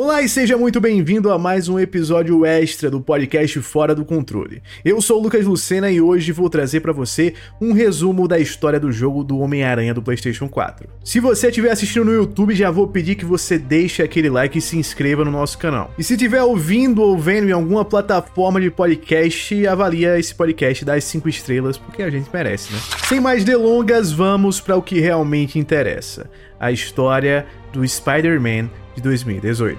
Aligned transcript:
Olá 0.00 0.22
e 0.22 0.28
seja 0.28 0.56
muito 0.56 0.80
bem-vindo 0.80 1.28
a 1.28 1.36
mais 1.36 1.68
um 1.68 1.76
episódio 1.76 2.46
extra 2.46 2.88
do 2.88 3.00
podcast 3.00 3.60
Fora 3.60 3.96
do 3.96 4.04
Controle. 4.04 4.62
Eu 4.84 5.02
sou 5.02 5.18
o 5.18 5.22
Lucas 5.24 5.44
Lucena 5.44 5.90
e 5.90 6.00
hoje 6.00 6.30
vou 6.30 6.48
trazer 6.48 6.78
para 6.78 6.92
você 6.92 7.34
um 7.60 7.72
resumo 7.72 8.28
da 8.28 8.38
história 8.38 8.78
do 8.78 8.92
jogo 8.92 9.24
do 9.24 9.40
Homem-Aranha 9.40 9.92
do 9.92 10.00
PlayStation 10.00 10.48
4. 10.48 10.88
Se 11.02 11.18
você 11.18 11.48
estiver 11.48 11.72
assistindo 11.72 12.04
no 12.04 12.14
YouTube, 12.14 12.54
já 12.54 12.70
vou 12.70 12.86
pedir 12.86 13.16
que 13.16 13.24
você 13.24 13.58
deixe 13.58 14.00
aquele 14.00 14.30
like 14.30 14.58
e 14.58 14.62
se 14.62 14.78
inscreva 14.78 15.24
no 15.24 15.32
nosso 15.32 15.58
canal. 15.58 15.92
E 15.98 16.04
se 16.04 16.14
estiver 16.14 16.44
ouvindo 16.44 17.02
ou 17.02 17.18
vendo 17.18 17.48
em 17.48 17.52
alguma 17.52 17.84
plataforma 17.84 18.60
de 18.60 18.70
podcast, 18.70 19.66
avalia 19.66 20.16
esse 20.16 20.32
podcast 20.32 20.84
das 20.84 21.02
5 21.02 21.28
estrelas, 21.28 21.76
porque 21.76 22.04
a 22.04 22.10
gente 22.10 22.30
merece, 22.32 22.72
né? 22.72 22.78
Sem 23.08 23.18
mais 23.18 23.42
delongas, 23.42 24.12
vamos 24.12 24.60
para 24.60 24.76
o 24.76 24.82
que 24.82 25.00
realmente 25.00 25.58
interessa: 25.58 26.30
a 26.60 26.70
história 26.70 27.46
do 27.72 27.86
Spider-Man 27.86 28.70
de 28.94 29.02
2018. 29.02 29.78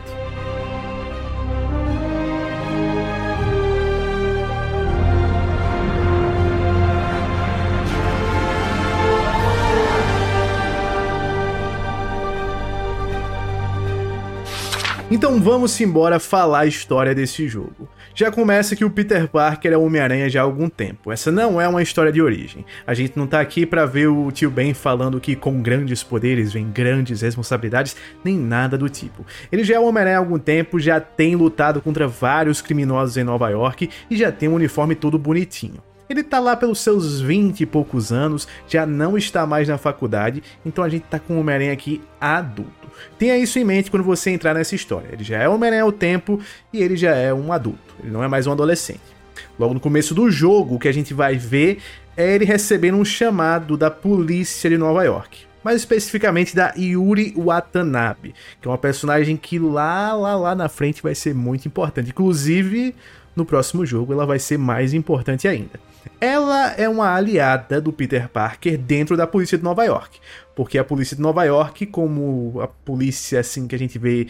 Então 15.11 15.41
vamos 15.41 15.81
embora 15.81 16.19
falar 16.19 16.59
a 16.59 16.65
história 16.67 17.15
desse 17.15 17.47
jogo. 17.47 17.89
Já 18.19 18.29
começa 18.29 18.75
que 18.75 18.83
o 18.83 18.89
Peter 18.89 19.29
Parker 19.29 19.71
é 19.71 19.77
o 19.77 19.83
Homem-Aranha 19.83 20.27
já 20.27 20.41
há 20.41 20.43
algum 20.43 20.67
tempo. 20.67 21.09
Essa 21.09 21.31
não 21.31 21.61
é 21.61 21.65
uma 21.69 21.81
história 21.81 22.11
de 22.11 22.21
origem. 22.21 22.65
A 22.85 22.93
gente 22.93 23.15
não 23.15 23.25
tá 23.25 23.39
aqui 23.39 23.65
para 23.65 23.85
ver 23.85 24.07
o 24.07 24.29
tio 24.29 24.51
Ben 24.51 24.73
falando 24.73 25.21
que 25.21 25.37
com 25.37 25.61
grandes 25.61 26.03
poderes 26.03 26.51
vem 26.51 26.69
grandes 26.69 27.21
responsabilidades, 27.21 27.95
nem 28.21 28.37
nada 28.37 28.77
do 28.77 28.89
tipo. 28.89 29.25
Ele 29.49 29.63
já 29.63 29.75
é 29.75 29.79
o 29.79 29.85
Homem-Aranha 29.85 30.17
há 30.17 30.19
algum 30.19 30.37
tempo, 30.37 30.81
já 30.81 30.99
tem 30.99 31.33
lutado 31.33 31.81
contra 31.81 32.09
vários 32.09 32.61
criminosos 32.61 33.15
em 33.15 33.23
Nova 33.23 33.49
York 33.51 33.89
e 34.09 34.17
já 34.17 34.33
tem 34.33 34.49
um 34.49 34.55
uniforme 34.55 34.95
todo 34.95 35.17
bonitinho. 35.17 35.81
Ele 36.09 36.23
tá 36.23 36.39
lá 36.39 36.55
pelos 36.55 36.79
seus 36.79 37.21
20 37.21 37.61
e 37.61 37.65
poucos 37.67 38.11
anos, 38.11 38.47
já 38.67 38.83
não 38.83 39.15
está 39.15 39.45
mais 39.45 39.67
na 39.67 39.77
faculdade, 39.77 40.41
então 40.65 40.83
a 40.83 40.89
gente 40.89 41.03
tá 41.03 41.19
com 41.19 41.35
o 41.35 41.39
Homem-Aranha 41.39 41.71
aqui 41.71 42.01
adulto. 42.19 42.89
Tenha 43.19 43.37
isso 43.37 43.59
em 43.59 43.63
mente 43.63 43.91
quando 43.91 44.03
você 44.03 44.31
entrar 44.31 44.55
nessa 44.55 44.73
história. 44.73 45.09
Ele 45.11 45.23
já 45.23 45.37
é 45.37 45.47
Homem-Aranha 45.47 45.83
ao 45.83 45.91
tempo 45.91 46.39
e 46.73 46.81
ele 46.81 46.97
já 46.97 47.13
é 47.15 47.31
um 47.31 47.53
adulto. 47.53 47.93
Ele 48.01 48.11
não 48.11 48.23
é 48.23 48.27
mais 48.27 48.47
um 48.47 48.51
adolescente. 48.51 49.01
Logo 49.59 49.75
no 49.75 49.79
começo 49.79 50.15
do 50.15 50.31
jogo, 50.31 50.75
o 50.75 50.79
que 50.79 50.87
a 50.87 50.91
gente 50.91 51.13
vai 51.13 51.35
ver 51.35 51.77
é 52.17 52.33
ele 52.33 52.43
recebendo 52.43 52.97
um 52.97 53.05
chamado 53.05 53.77
da 53.77 53.91
polícia 53.91 54.67
de 54.67 54.79
Nova 54.79 55.03
York. 55.03 55.45
Mais 55.63 55.77
especificamente 55.77 56.55
da 56.55 56.73
Yuri 56.75 57.35
Watanabe, 57.37 58.33
que 58.59 58.67
é 58.67 58.71
uma 58.71 58.79
personagem 58.79 59.37
que 59.37 59.59
lá, 59.59 60.13
lá, 60.13 60.35
lá 60.35 60.55
na 60.55 60.69
frente 60.69 61.03
vai 61.03 61.13
ser 61.13 61.35
muito 61.35 61.67
importante. 61.67 62.09
Inclusive, 62.09 62.95
no 63.35 63.45
próximo 63.45 63.85
jogo 63.85 64.11
ela 64.11 64.25
vai 64.25 64.39
ser 64.39 64.57
mais 64.57 64.91
importante 64.91 65.47
ainda. 65.47 65.88
Ela 66.19 66.73
é 66.73 66.87
uma 66.87 67.13
aliada 67.13 67.79
do 67.79 67.93
Peter 67.93 68.27
Parker 68.27 68.77
dentro 68.77 69.15
da 69.15 69.25
polícia 69.25 69.57
de 69.57 69.63
Nova 69.63 69.83
York, 69.83 70.19
porque 70.55 70.77
a 70.77 70.83
polícia 70.83 71.15
de 71.15 71.21
Nova 71.21 71.43
York, 71.43 71.85
como 71.87 72.59
a 72.61 72.67
polícia 72.67 73.39
assim 73.39 73.67
que 73.67 73.75
a 73.75 73.79
gente 73.79 73.97
vê 73.97 74.27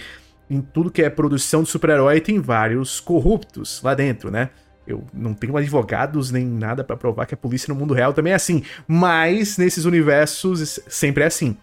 em 0.49 0.61
tudo 0.61 0.91
que 0.91 1.01
é 1.01 1.09
produção 1.09 1.63
de 1.63 1.69
super-herói, 1.69 2.19
tem 2.21 2.39
vários 2.39 2.99
corruptos 2.99 3.81
lá 3.83 3.93
dentro, 3.93 4.31
né? 4.31 4.49
Eu 4.87 5.03
não 5.13 5.35
tenho 5.35 5.55
advogados 5.55 6.31
nem 6.31 6.43
nada 6.43 6.83
para 6.83 6.97
provar 6.97 7.27
que 7.27 7.35
a 7.35 7.37
polícia 7.37 7.71
no 7.71 7.79
mundo 7.79 7.93
real 7.93 8.11
também 8.11 8.33
é 8.33 8.35
assim, 8.35 8.63
mas 8.87 9.55
nesses 9.57 9.85
universos 9.85 10.79
sempre 10.87 11.23
é 11.23 11.27
assim. 11.27 11.55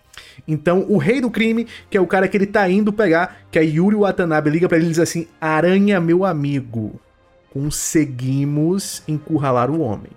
Então, 0.46 0.86
o 0.88 0.96
rei 0.96 1.20
do 1.20 1.30
crime, 1.30 1.66
que 1.90 1.96
é 1.96 2.00
o 2.00 2.06
cara 2.06 2.28
que 2.28 2.36
ele 2.36 2.46
tá 2.46 2.68
indo 2.68 2.92
pegar, 2.92 3.38
que 3.50 3.58
é 3.58 3.64
Yuri 3.64 3.96
Watanabe, 3.96 4.50
liga 4.50 4.68
para 4.68 4.78
ele 4.78 4.86
e 4.86 4.90
diz 4.90 5.00
assim: 5.00 5.26
"Aranha, 5.40 6.00
meu 6.00 6.24
amigo, 6.24 7.00
conseguimos 7.56 9.02
encurralar 9.08 9.70
o 9.70 9.80
homem. 9.80 10.12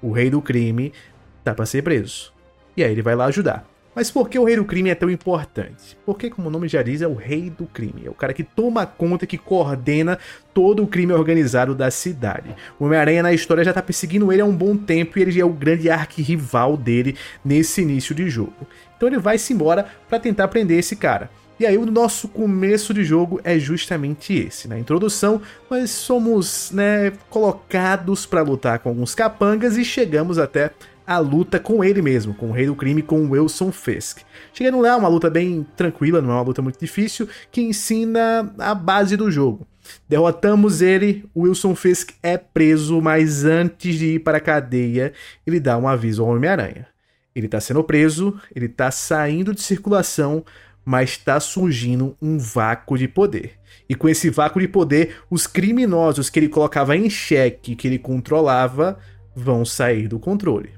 O 0.00 0.12
rei 0.12 0.30
do 0.30 0.40
crime 0.40 0.92
tá 1.42 1.52
para 1.52 1.66
ser 1.66 1.82
preso. 1.82 2.32
E 2.76 2.84
aí 2.84 2.92
ele 2.92 3.02
vai 3.02 3.16
lá 3.16 3.24
ajudar. 3.24 3.68
Mas 3.92 4.08
por 4.08 4.28
que 4.28 4.38
o 4.38 4.44
rei 4.44 4.54
do 4.54 4.64
crime 4.64 4.88
é 4.88 4.94
tão 4.94 5.10
importante? 5.10 5.98
Porque, 6.06 6.30
como 6.30 6.46
o 6.46 6.50
nome 6.50 6.68
já 6.68 6.80
diz, 6.80 7.02
é 7.02 7.08
o 7.08 7.14
rei 7.14 7.50
do 7.50 7.66
crime. 7.66 8.02
É 8.04 8.08
o 8.08 8.14
cara 8.14 8.32
que 8.32 8.44
toma 8.44 8.86
conta, 8.86 9.26
que 9.26 9.36
coordena 9.36 10.16
todo 10.54 10.84
o 10.84 10.86
crime 10.86 11.12
organizado 11.12 11.74
da 11.74 11.90
cidade. 11.90 12.54
O 12.78 12.84
Homem-Aranha 12.84 13.24
na 13.24 13.32
história 13.32 13.64
já 13.64 13.72
tá 13.72 13.82
perseguindo 13.82 14.32
ele 14.32 14.40
há 14.40 14.46
um 14.46 14.54
bom 14.54 14.76
tempo 14.76 15.18
e 15.18 15.22
ele 15.22 15.40
é 15.40 15.44
o 15.44 15.52
grande 15.52 15.90
arquirrival 15.90 16.76
dele 16.76 17.16
nesse 17.44 17.82
início 17.82 18.14
de 18.14 18.30
jogo. 18.30 18.64
Então 18.96 19.08
ele 19.08 19.18
vai-se 19.18 19.52
embora 19.52 19.86
para 20.08 20.20
tentar 20.20 20.46
prender 20.46 20.78
esse 20.78 20.94
cara. 20.94 21.28
E 21.60 21.66
aí 21.66 21.76
o 21.76 21.84
nosso 21.84 22.26
começo 22.26 22.94
de 22.94 23.04
jogo 23.04 23.38
é 23.44 23.58
justamente 23.58 24.32
esse. 24.32 24.66
Na 24.66 24.78
introdução, 24.78 25.42
nós 25.70 25.90
somos 25.90 26.70
né, 26.70 27.12
colocados 27.28 28.24
para 28.24 28.40
lutar 28.40 28.78
com 28.78 28.88
alguns 28.88 29.14
capangas 29.14 29.76
e 29.76 29.84
chegamos 29.84 30.38
até 30.38 30.70
a 31.06 31.18
luta 31.18 31.60
com 31.60 31.84
ele 31.84 32.00
mesmo, 32.00 32.32
com 32.32 32.48
o 32.48 32.52
Rei 32.52 32.64
do 32.64 32.74
Crime, 32.74 33.02
com 33.02 33.28
Wilson 33.28 33.70
Fisk. 33.70 34.20
Chegando 34.54 34.80
lá, 34.80 34.96
uma 34.96 35.08
luta 35.08 35.28
bem 35.28 35.66
tranquila, 35.76 36.22
não 36.22 36.30
é 36.30 36.34
uma 36.36 36.44
luta 36.44 36.62
muito 36.62 36.80
difícil, 36.80 37.28
que 37.52 37.60
ensina 37.60 38.50
a 38.58 38.74
base 38.74 39.14
do 39.14 39.30
jogo. 39.30 39.66
Derrotamos 40.08 40.80
ele, 40.80 41.26
Wilson 41.36 41.74
Fisk 41.74 42.12
é 42.22 42.38
preso, 42.38 43.02
mas 43.02 43.44
antes 43.44 43.96
de 43.96 44.14
ir 44.14 44.20
para 44.20 44.38
a 44.38 44.40
cadeia, 44.40 45.12
ele 45.46 45.60
dá 45.60 45.76
um 45.76 45.86
aviso 45.86 46.22
ao 46.22 46.30
Homem-Aranha. 46.30 46.86
Ele 47.34 47.46
está 47.46 47.60
sendo 47.60 47.84
preso, 47.84 48.40
ele 48.54 48.66
está 48.66 48.90
saindo 48.90 49.54
de 49.54 49.60
circulação, 49.60 50.44
mas 50.84 51.10
está 51.10 51.38
surgindo 51.38 52.16
um 52.20 52.38
vácuo 52.38 52.96
de 52.96 53.06
poder. 53.06 53.52
E 53.88 53.94
com 53.94 54.08
esse 54.08 54.30
vácuo 54.30 54.60
de 54.60 54.68
poder, 54.68 55.16
os 55.30 55.46
criminosos 55.46 56.30
que 56.30 56.38
ele 56.38 56.48
colocava 56.48 56.96
em 56.96 57.08
xeque, 57.10 57.74
que 57.74 57.88
ele 57.88 57.98
controlava, 57.98 58.98
vão 59.34 59.64
sair 59.64 60.08
do 60.08 60.18
controle. 60.18 60.70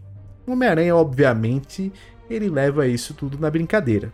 Homem-Aranha, 0.46 0.96
obviamente, 0.96 1.92
ele 2.28 2.48
leva 2.48 2.86
isso 2.86 3.14
tudo 3.14 3.38
na 3.38 3.50
brincadeira. 3.50 4.12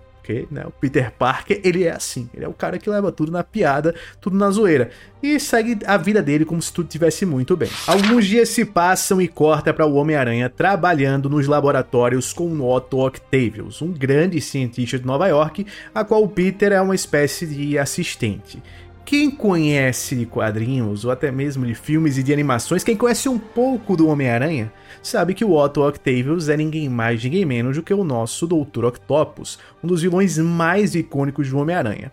Né, 0.50 0.64
o 0.66 0.70
Peter 0.70 1.10
Parker, 1.12 1.60
ele 1.64 1.84
é 1.84 1.92
assim. 1.92 2.28
Ele 2.34 2.44
é 2.44 2.48
o 2.48 2.52
cara 2.52 2.78
que 2.78 2.90
leva 2.90 3.10
tudo 3.10 3.32
na 3.32 3.42
piada, 3.42 3.94
tudo 4.20 4.36
na 4.36 4.50
zoeira. 4.50 4.90
E 5.22 5.40
segue 5.40 5.78
a 5.86 5.96
vida 5.96 6.22
dele 6.22 6.44
como 6.44 6.60
se 6.60 6.72
tudo 6.72 6.88
tivesse 6.88 7.26
muito 7.26 7.56
bem. 7.56 7.70
Alguns 7.86 8.26
dias 8.26 8.48
se 8.50 8.64
passam 8.64 9.20
e 9.20 9.26
corta 9.26 9.72
para 9.72 9.86
o 9.86 9.94
Homem-Aranha 9.94 10.48
trabalhando 10.48 11.28
nos 11.28 11.46
laboratórios 11.46 12.32
com 12.32 12.60
Otto 12.60 12.98
Octavius, 12.98 13.82
um 13.82 13.92
grande 13.92 14.40
cientista 14.40 14.98
de 14.98 15.06
Nova 15.06 15.26
York, 15.26 15.66
a 15.94 16.04
qual 16.04 16.22
o 16.22 16.28
Peter 16.28 16.72
é 16.72 16.80
uma 16.80 16.94
espécie 16.94 17.46
de 17.46 17.78
assistente. 17.78 18.62
Quem 19.08 19.30
conhece 19.30 20.14
de 20.14 20.26
quadrinhos, 20.26 21.06
ou 21.06 21.10
até 21.10 21.32
mesmo 21.32 21.64
de 21.64 21.74
filmes 21.74 22.18
e 22.18 22.22
de 22.22 22.30
animações, 22.30 22.84
quem 22.84 22.94
conhece 22.94 23.26
um 23.26 23.38
pouco 23.38 23.96
do 23.96 24.06
Homem-Aranha, 24.06 24.70
sabe 25.02 25.32
que 25.32 25.46
o 25.46 25.52
Otto 25.54 25.80
Octavius 25.80 26.50
é 26.50 26.58
ninguém 26.58 26.90
mais, 26.90 27.24
ninguém 27.24 27.46
menos 27.46 27.78
do 27.78 27.82
que 27.82 27.94
o 27.94 28.04
nosso 28.04 28.46
Doutor 28.46 28.84
Octopus, 28.84 29.58
um 29.82 29.86
dos 29.86 30.02
vilões 30.02 30.36
mais 30.36 30.94
icônicos 30.94 31.48
do 31.48 31.56
Homem-Aranha. 31.56 32.12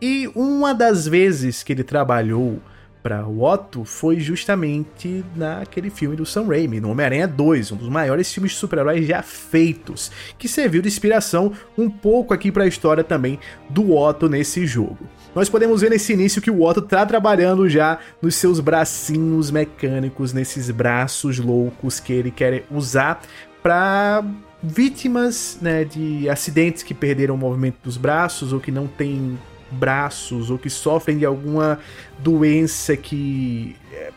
E 0.00 0.30
uma 0.34 0.72
das 0.72 1.06
vezes 1.06 1.62
que 1.62 1.74
ele 1.74 1.84
trabalhou 1.84 2.58
para 3.02 3.26
o 3.26 3.42
Otto 3.42 3.84
foi 3.84 4.18
justamente 4.18 5.22
naquele 5.36 5.90
filme 5.90 6.16
do 6.16 6.24
Sam 6.24 6.46
Raimi, 6.46 6.80
no 6.80 6.90
Homem-Aranha 6.90 7.28
2, 7.28 7.72
um 7.72 7.76
dos 7.76 7.90
maiores 7.90 8.32
filmes 8.32 8.52
de 8.52 8.56
super-heróis 8.56 9.06
já 9.06 9.22
feitos, 9.22 10.10
que 10.38 10.48
serviu 10.48 10.80
de 10.80 10.88
inspiração 10.88 11.52
um 11.76 11.90
pouco 11.90 12.32
aqui 12.32 12.50
para 12.50 12.64
a 12.64 12.66
história 12.66 13.04
também 13.04 13.38
do 13.68 13.94
Otto 13.94 14.26
nesse 14.26 14.66
jogo 14.66 15.06
nós 15.34 15.48
podemos 15.48 15.80
ver 15.80 15.90
nesse 15.90 16.12
início 16.12 16.42
que 16.42 16.50
o 16.50 16.62
Otto 16.62 16.82
tá 16.82 17.04
trabalhando 17.06 17.68
já 17.68 17.98
nos 18.20 18.34
seus 18.34 18.60
bracinhos 18.60 19.50
mecânicos, 19.50 20.32
nesses 20.32 20.70
braços 20.70 21.38
loucos 21.38 22.00
que 22.00 22.12
ele 22.12 22.30
quer 22.30 22.64
usar 22.70 23.22
para 23.62 24.24
vítimas 24.62 25.58
né, 25.60 25.84
de 25.84 26.28
acidentes 26.28 26.82
que 26.82 26.92
perderam 26.92 27.34
o 27.34 27.38
movimento 27.38 27.76
dos 27.82 27.96
braços 27.96 28.52
ou 28.52 28.60
que 28.60 28.70
não 28.70 28.86
têm 28.86 29.38
braços 29.70 30.50
ou 30.50 30.58
que 30.58 30.68
sofrem 30.68 31.16
de 31.16 31.24
alguma 31.24 31.78
doença 32.18 32.96
que 32.96 33.76
é, 33.92 34.10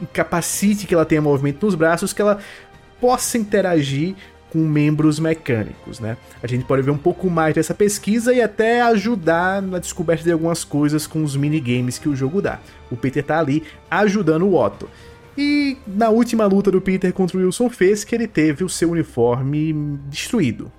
incapacite 0.00 0.86
que 0.86 0.94
ela 0.94 1.04
tenha 1.04 1.22
movimento 1.22 1.64
nos 1.64 1.74
braços, 1.74 2.12
que 2.12 2.22
ela 2.22 2.38
possa 3.00 3.36
interagir 3.38 4.14
com 4.54 4.60
membros 4.60 5.18
mecânicos, 5.18 5.98
né? 5.98 6.16
A 6.40 6.46
gente 6.46 6.64
pode 6.64 6.80
ver 6.80 6.92
um 6.92 6.96
pouco 6.96 7.28
mais 7.28 7.56
dessa 7.56 7.74
pesquisa 7.74 8.32
e 8.32 8.40
até 8.40 8.82
ajudar 8.82 9.60
na 9.60 9.80
descoberta 9.80 10.22
de 10.22 10.30
algumas 10.30 10.62
coisas 10.62 11.08
com 11.08 11.24
os 11.24 11.36
minigames 11.36 11.98
que 11.98 12.08
o 12.08 12.14
jogo 12.14 12.40
dá. 12.40 12.60
O 12.88 12.96
Peter 12.96 13.24
tá 13.24 13.40
ali 13.40 13.64
ajudando 13.90 14.46
o 14.46 14.54
Otto. 14.54 14.88
E 15.36 15.76
na 15.84 16.08
última 16.08 16.46
luta 16.46 16.70
do 16.70 16.80
Peter 16.80 17.12
contra 17.12 17.36
o 17.36 17.40
Wilson 17.40 17.68
fez 17.68 18.04
que 18.04 18.14
ele 18.14 18.28
teve 18.28 18.62
o 18.62 18.68
seu 18.68 18.92
uniforme 18.92 19.98
destruído. 20.06 20.70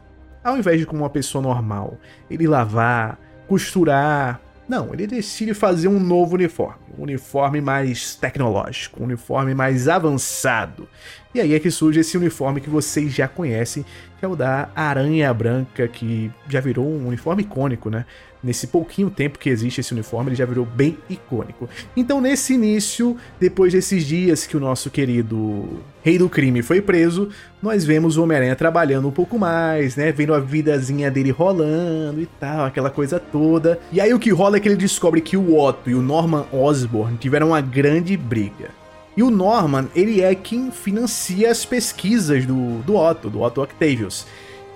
Ao 0.42 0.58
invés 0.58 0.80
de 0.80 0.86
como 0.86 1.04
uma 1.04 1.10
pessoa 1.10 1.42
normal, 1.42 2.00
ele 2.32 2.48
lavar, 2.48 3.20
costurar, 3.46 4.40
não, 4.68 4.94
ele 4.94 5.06
decide 5.06 5.54
fazer 5.54 5.88
um 5.88 6.00
novo 6.00 6.36
uniforme, 6.36 6.80
um 6.98 7.04
uniforme 7.04 7.62
mais 7.62 8.16
tecnológico, 8.16 9.02
um 9.02 9.06
uniforme 9.06 9.54
mais 9.54 9.88
avançado. 9.88 10.88
E 11.34 11.40
aí 11.42 11.54
é 11.54 11.60
que 11.60 11.70
surge 11.70 12.00
esse 12.00 12.18
uniforme 12.18 12.62
que 12.62 12.70
vocês 12.70 13.14
já 13.14 13.28
conhecem, 13.28 13.86
que 14.18 14.26
é 14.26 14.28
o 14.28 14.36
da 14.36 14.70
Aranha 14.76 15.32
Branca, 15.34 15.88
que 15.88 16.32
já 16.50 16.60
virou 16.60 16.88
um 16.88 17.08
uniforme 17.08 17.44
icônico, 17.44 17.90
né? 17.90 18.06
Nesse 18.46 18.68
pouquinho 18.68 19.10
tempo 19.10 19.40
que 19.40 19.50
existe 19.50 19.82
esse 19.82 19.92
uniforme, 19.92 20.30
ele 20.30 20.36
já 20.36 20.46
virou 20.46 20.66
bem 20.66 20.98
icônico. 21.10 21.68
Então, 21.98 22.22
nesse 22.22 22.54
início, 22.54 23.18
depois 23.40 23.74
desses 23.74 24.06
dias 24.06 24.46
que 24.46 24.56
o 24.56 24.60
nosso 24.60 24.92
querido 24.92 25.82
Rei 26.04 26.20
do 26.20 26.30
Crime 26.30 26.62
foi 26.62 26.80
preso, 26.80 27.30
nós 27.62 27.84
vemos 27.84 28.16
o 28.16 28.24
Homem-Aranha 28.24 28.56
trabalhando 28.56 29.08
um 29.08 29.12
pouco 29.12 29.40
mais, 29.40 29.96
né? 29.96 30.12
Vendo 30.12 30.36
a 30.36 30.40
vidazinha 30.40 31.10
dele 31.10 31.32
rolando 31.32 32.22
e 32.22 32.28
tal, 32.40 32.66
aquela 32.66 32.92
coisa 32.92 33.20
toda. 33.20 33.80
E 33.92 34.00
aí 34.00 34.14
o 34.14 34.20
que 34.20 34.30
rola 34.30 34.58
é 34.58 34.60
que 34.60 34.68
ele 34.68 34.76
descobre 34.76 35.20
que 35.20 35.36
o 35.36 35.58
Otto 35.58 35.90
e 35.90 35.96
o 35.96 36.02
Norman 36.02 36.46
Osborn 36.54 37.18
tiveram 37.18 37.48
uma 37.48 37.62
grande 37.62 38.16
briga. 38.16 38.70
E 39.18 39.24
o 39.24 39.32
Norman, 39.32 39.88
ele 39.96 40.22
é 40.22 40.36
quem 40.36 40.70
financia 40.72 41.50
as 41.50 41.66
pesquisas 41.66 42.46
do, 42.46 42.80
do 42.84 42.96
Otto, 42.96 43.30
do 43.30 43.42
Otto 43.42 43.62
Octavius. 43.62 44.28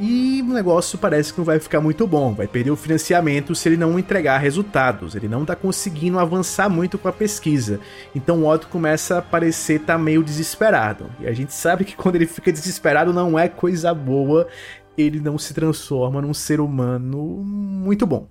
E 0.02 0.42
o 0.42 0.54
negócio 0.54 0.98
parece 0.98 1.34
que 1.34 1.40
não 1.40 1.46
vai 1.46 1.60
ficar 1.60 1.82
muito 1.82 2.08
bom, 2.08 2.34
vai 2.34 2.48
perder 2.48 2.72
o 2.72 2.78
financiamento 2.78 3.54
se 3.54 3.68
ele 3.68 3.76
não 3.76 4.00
entregar 4.00 4.38
resultados, 4.38 5.14
ele 5.14 5.28
não 5.28 5.44
tá 5.44 5.58
conseguindo 5.58 6.18
avançar 6.18 6.70
muito 6.70 6.98
com 6.98 7.10
a 7.10 7.12
pesquisa. 7.12 7.82
Então 8.16 8.44
o 8.44 8.48
Otto 8.48 8.70
começa 8.70 9.18
a 9.18 9.22
parecer 9.22 9.82
tá 9.82 9.98
meio 9.98 10.24
desesperado. 10.24 11.12
E 11.20 11.28
a 11.28 11.34
gente 11.34 11.54
sabe 11.54 11.84
que 11.84 11.98
quando 11.98 12.16
ele 12.16 12.28
fica 12.28 12.50
desesperado 12.50 13.12
não 13.12 13.38
é 13.38 13.50
coisa 13.50 13.94
boa, 13.94 14.48
ele 14.98 15.20
não 15.20 15.38
se 15.38 15.54
transforma 15.54 16.22
num 16.22 16.34
ser 16.34 16.62
humano 16.62 17.44
muito 17.44 18.08
bom. 18.08 18.30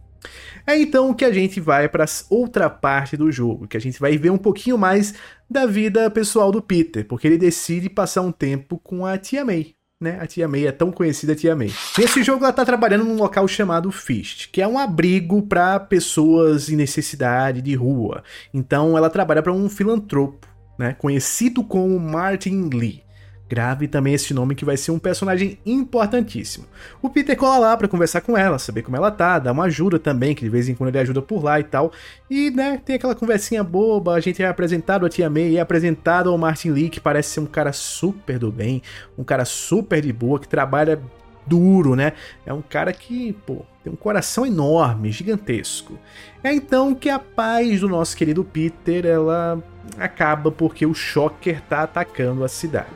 É 0.67 0.75
então 0.75 1.13
que 1.13 1.25
a 1.25 1.33
gente 1.33 1.61
vai 1.61 1.87
para 1.87 2.07
outra 2.31 2.71
parte 2.71 3.15
do 3.15 3.31
jogo, 3.31 3.69
que 3.69 3.77
a 3.77 3.81
gente 3.81 4.01
vai 4.01 4.17
ver 4.17 4.31
um 4.31 4.39
pouquinho 4.39 4.79
mais 4.79 5.13
da 5.51 5.67
vida 5.67 6.11
pessoal 6.11 6.51
do 6.51 6.63
Peter, 6.63 7.07
porque 7.07 7.27
ele 7.27 7.37
decide 7.37 7.91
passar 7.91 8.23
um 8.23 8.33
tempo 8.33 8.79
com 8.79 9.05
a 9.05 9.19
tia 9.19 9.45
May 9.45 9.78
né? 10.01 10.19
A 10.21 10.27
Tia 10.27 10.47
May 10.47 10.67
é 10.67 10.73
tão 10.73 10.93
conhecida 10.93 11.35
Tia 11.35 11.57
May. 11.57 11.73
Nesse 11.99 12.23
jogo 12.23 12.45
ela 12.45 12.53
tá 12.53 12.65
trabalhando 12.65 13.05
num 13.05 13.17
local 13.17 13.49
chamado 13.49 13.91
Fist, 13.91 14.49
que 14.53 14.63
é 14.63 14.69
um 14.69 14.79
abrigo 14.79 15.43
para 15.43 15.81
pessoas 15.81 16.69
em 16.69 16.77
necessidade 16.77 17.61
de 17.61 17.75
rua. 17.75 18.23
Então 18.55 18.97
ela 18.97 19.11
trabalha 19.11 19.43
para 19.43 19.53
um 19.53 19.69
filantropo, 19.69 20.47
né? 20.79 20.95
Conhecido 20.95 21.65
como 21.65 21.99
Martin 21.99 22.71
Lee. 22.73 23.03
Grave 23.49 23.89
também 23.89 24.15
esse 24.15 24.35
nome 24.35 24.55
que 24.55 24.65
vai 24.65 24.77
ser 24.77 24.91
um 24.91 24.99
personagem 24.99 25.59
importantíssimo. 25.65 26.67
O 27.01 27.09
Peter 27.09 27.37
cola 27.37 27.59
lá 27.59 27.77
para 27.77 27.89
conversar 27.89 28.21
com 28.21 28.37
ela, 28.37 28.59
saber 28.59 28.83
como 28.83 28.97
ela 28.97 29.11
tá, 29.11 29.39
dar 29.39 29.53
uma 29.53 29.65
ajuda 29.65 29.99
também, 29.99 30.35
que 30.35 30.45
de 30.45 30.51
vez 30.51 30.69
em 30.69 30.75
quando 30.75 30.89
ele 30.91 30.99
ajuda 30.99 31.23
por 31.23 31.43
lá 31.43 31.59
e 31.59 31.65
tal. 31.65 31.91
E, 32.29 32.51
né, 32.51 32.81
tem 32.85 32.97
aquela 32.97 33.15
conversinha 33.15 33.65
boba, 33.65 34.15
a 34.15 34.21
gente 34.21 34.43
é 34.43 34.47
apresentado 34.47 35.07
a 35.07 35.09
Tia 35.09 35.31
May, 35.31 35.57
é 35.57 35.61
apresentado 35.61 36.29
ao 36.29 36.37
Martin 36.37 36.71
Lee, 36.71 36.91
que 36.91 37.01
parece 37.01 37.31
ser 37.31 37.41
um 37.41 37.47
cara 37.47 37.73
super 37.73 38.39
do 38.39 38.53
bem, 38.53 38.83
um 39.17 39.25
cara 39.25 39.45
super 39.45 40.03
de 40.03 40.13
boa, 40.13 40.39
que 40.39 40.49
trabalha 40.49 41.01
duro, 41.47 41.97
né? 41.97 42.13
É 42.45 42.53
um 42.53 42.61
cara 42.61 42.93
que, 42.93 43.33
pô, 43.47 43.63
tem 43.83 43.91
um 43.91 43.97
coração 43.97 44.45
enorme, 44.45 45.11
gigantesco. 45.11 45.99
É 46.45 46.53
então 46.53 46.95
que 46.95 47.09
a 47.09 47.19
paz 47.19 47.81
do 47.81 47.89
nosso 47.89 48.15
querido 48.15 48.45
Peter, 48.45 49.07
ela 49.07 49.63
acaba 49.99 50.51
porque 50.51 50.85
o 50.85 50.95
Shocker 50.95 51.61
tá 51.63 51.83
atacando 51.83 52.45
a 52.45 52.49
cidade. 52.49 52.89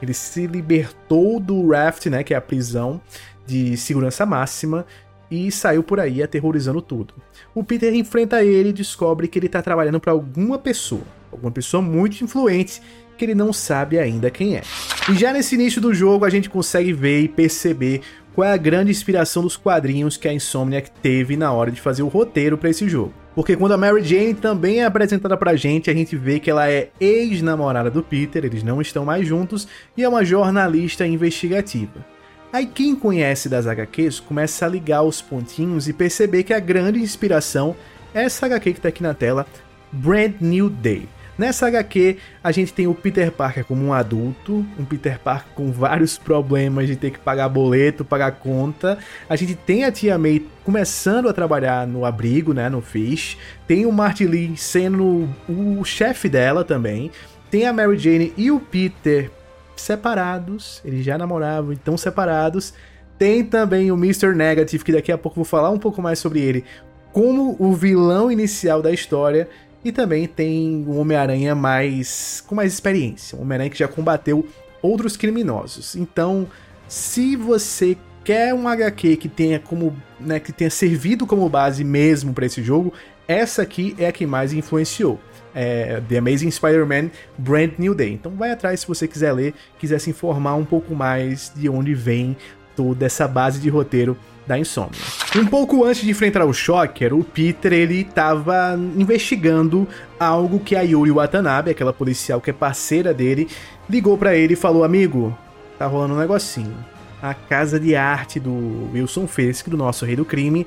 Ele 0.00 0.14
se 0.14 0.46
libertou 0.46 1.38
do 1.38 1.68
Raft, 1.68 2.06
né, 2.06 2.22
que 2.22 2.34
é 2.34 2.36
a 2.36 2.40
prisão 2.40 3.00
de 3.46 3.76
segurança 3.76 4.24
máxima, 4.24 4.86
e 5.30 5.50
saiu 5.52 5.82
por 5.82 6.00
aí 6.00 6.22
aterrorizando 6.22 6.82
tudo. 6.82 7.14
O 7.54 7.62
Peter 7.62 7.94
enfrenta 7.94 8.42
ele 8.42 8.70
e 8.70 8.72
descobre 8.72 9.28
que 9.28 9.38
ele 9.38 9.46
está 9.46 9.62
trabalhando 9.62 10.00
para 10.00 10.12
alguma 10.12 10.58
pessoa, 10.58 11.02
alguma 11.30 11.52
pessoa 11.52 11.82
muito 11.82 12.22
influente 12.22 12.82
que 13.16 13.24
ele 13.24 13.34
não 13.34 13.52
sabe 13.52 13.98
ainda 13.98 14.30
quem 14.30 14.56
é. 14.56 14.62
E 15.08 15.14
já 15.14 15.32
nesse 15.32 15.54
início 15.54 15.80
do 15.80 15.92
jogo 15.92 16.24
a 16.24 16.30
gente 16.30 16.48
consegue 16.48 16.92
ver 16.92 17.20
e 17.20 17.28
perceber 17.28 18.00
qual 18.34 18.48
é 18.48 18.52
a 18.52 18.56
grande 18.56 18.90
inspiração 18.90 19.42
dos 19.42 19.56
quadrinhos 19.56 20.16
que 20.16 20.26
a 20.26 20.32
Insomniac 20.32 20.90
teve 21.02 21.36
na 21.36 21.52
hora 21.52 21.70
de 21.70 21.80
fazer 21.80 22.02
o 22.02 22.08
roteiro 22.08 22.56
para 22.56 22.70
esse 22.70 22.88
jogo. 22.88 23.12
Porque 23.34 23.56
quando 23.56 23.72
a 23.72 23.76
Mary 23.76 24.02
Jane 24.02 24.34
também 24.34 24.80
é 24.80 24.84
apresentada 24.84 25.36
pra 25.36 25.56
gente, 25.56 25.88
a 25.88 25.94
gente 25.94 26.16
vê 26.16 26.40
que 26.40 26.50
ela 26.50 26.68
é 26.68 26.90
ex-namorada 27.00 27.90
do 27.90 28.02
Peter, 28.02 28.44
eles 28.44 28.62
não 28.62 28.80
estão 28.80 29.04
mais 29.04 29.26
juntos, 29.26 29.68
e 29.96 30.02
é 30.02 30.08
uma 30.08 30.24
jornalista 30.24 31.06
investigativa. 31.06 32.04
Aí 32.52 32.66
quem 32.66 32.96
conhece 32.96 33.48
das 33.48 33.66
HQs 33.66 34.18
começa 34.18 34.66
a 34.66 34.68
ligar 34.68 35.02
os 35.02 35.22
pontinhos 35.22 35.86
e 35.86 35.92
perceber 35.92 36.42
que 36.42 36.52
a 36.52 36.58
grande 36.58 36.98
inspiração 36.98 37.76
é 38.12 38.24
essa 38.24 38.46
HQ 38.46 38.72
que 38.72 38.80
tá 38.80 38.88
aqui 38.88 39.02
na 39.02 39.14
tela, 39.14 39.46
Brand 39.92 40.34
New 40.40 40.68
Day. 40.68 41.08
Nessa 41.40 41.68
HQ, 41.68 42.18
a 42.44 42.52
gente 42.52 42.70
tem 42.70 42.86
o 42.86 42.94
Peter 42.94 43.32
Parker 43.32 43.64
como 43.64 43.82
um 43.82 43.94
adulto, 43.94 44.62
um 44.78 44.84
Peter 44.84 45.18
Parker 45.18 45.54
com 45.54 45.72
vários 45.72 46.18
problemas 46.18 46.86
de 46.86 46.96
ter 46.96 47.12
que 47.12 47.18
pagar 47.18 47.48
boleto, 47.48 48.04
pagar 48.04 48.32
conta. 48.32 48.98
A 49.26 49.34
gente 49.36 49.54
tem 49.54 49.84
a 49.84 49.90
Tia 49.90 50.18
May 50.18 50.44
começando 50.62 51.30
a 51.30 51.32
trabalhar 51.32 51.86
no 51.86 52.04
abrigo, 52.04 52.52
né, 52.52 52.68
no 52.68 52.82
Fish. 52.82 53.38
Tem 53.66 53.86
o 53.86 53.90
Marty 53.90 54.26
Lee 54.26 54.54
sendo 54.54 55.30
o 55.48 55.82
chefe 55.82 56.28
dela 56.28 56.62
também. 56.62 57.10
Tem 57.50 57.66
a 57.66 57.72
Mary 57.72 57.96
Jane 57.96 58.34
e 58.36 58.50
o 58.50 58.60
Peter 58.60 59.30
separados, 59.74 60.82
eles 60.84 61.02
já 61.02 61.16
namoravam, 61.16 61.72
então 61.72 61.96
separados. 61.96 62.74
Tem 63.18 63.42
também 63.42 63.90
o 63.90 63.94
Mr. 63.94 64.34
Negative, 64.34 64.84
que 64.84 64.92
daqui 64.92 65.10
a 65.10 65.16
pouco 65.16 65.36
vou 65.36 65.46
falar 65.46 65.70
um 65.70 65.78
pouco 65.78 66.02
mais 66.02 66.18
sobre 66.18 66.40
ele, 66.40 66.66
como 67.14 67.56
o 67.58 67.72
vilão 67.72 68.30
inicial 68.30 68.82
da 68.82 68.92
história. 68.92 69.48
E 69.84 69.90
também 69.90 70.26
tem 70.26 70.84
um 70.86 70.98
Homem-Aranha 70.98 71.54
mais 71.54 72.42
com 72.46 72.54
mais 72.54 72.72
experiência, 72.72 73.38
um 73.38 73.42
Homem-Aranha 73.42 73.70
que 73.70 73.78
já 73.78 73.88
combateu 73.88 74.46
outros 74.82 75.16
criminosos. 75.16 75.96
Então, 75.96 76.46
se 76.86 77.36
você 77.36 77.96
quer 78.22 78.52
um 78.52 78.68
HQ 78.68 79.16
que 79.16 79.28
tenha 79.28 79.58
como, 79.58 79.96
né, 80.18 80.38
que 80.38 80.52
tenha 80.52 80.70
servido 80.70 81.26
como 81.26 81.48
base 81.48 81.82
mesmo 81.82 82.34
para 82.34 82.46
esse 82.46 82.62
jogo, 82.62 82.92
essa 83.26 83.62
aqui 83.62 83.94
é 83.98 84.06
a 84.06 84.12
que 84.12 84.26
mais 84.26 84.52
influenciou. 84.52 85.18
É 85.54 86.00
The 86.08 86.18
Amazing 86.18 86.50
Spider-Man 86.50 87.10
Brand 87.36 87.72
New 87.78 87.94
Day. 87.94 88.12
Então 88.12 88.32
vai 88.32 88.52
atrás 88.52 88.80
se 88.80 88.86
você 88.86 89.08
quiser 89.08 89.32
ler, 89.32 89.54
quiser 89.78 89.98
se 89.98 90.10
informar 90.10 90.54
um 90.54 90.64
pouco 90.64 90.94
mais 90.94 91.52
de 91.54 91.68
onde 91.68 91.94
vem 91.94 92.36
toda 92.80 93.04
essa 93.04 93.28
base 93.28 93.60
de 93.60 93.68
roteiro 93.68 94.16
da 94.46 94.58
insônia. 94.58 94.98
Um 95.36 95.44
pouco 95.44 95.84
antes 95.84 96.00
de 96.00 96.10
enfrentar 96.10 96.46
o 96.46 96.52
Shocker, 96.54 97.14
o 97.14 97.22
Peter 97.22 97.74
ele 97.74 98.00
estava 98.00 98.74
investigando 98.96 99.86
algo 100.18 100.58
que 100.58 100.74
a 100.74 100.80
Yuri 100.80 101.10
Watanabe, 101.10 101.70
aquela 101.70 101.92
policial 101.92 102.40
que 102.40 102.48
é 102.48 102.52
parceira 102.54 103.12
dele, 103.12 103.48
ligou 103.88 104.16
para 104.16 104.34
ele 104.34 104.54
e 104.54 104.56
falou: 104.56 104.82
"Amigo, 104.82 105.36
tá 105.78 105.86
rolando 105.86 106.14
um 106.14 106.18
negocinho. 106.18 106.74
A 107.22 107.34
casa 107.34 107.78
de 107.78 107.94
arte 107.94 108.40
do 108.40 108.90
Wilson 108.94 109.26
Fisk, 109.26 109.68
do 109.68 109.76
nosso 109.76 110.06
rei 110.06 110.16
do 110.16 110.24
crime, 110.24 110.66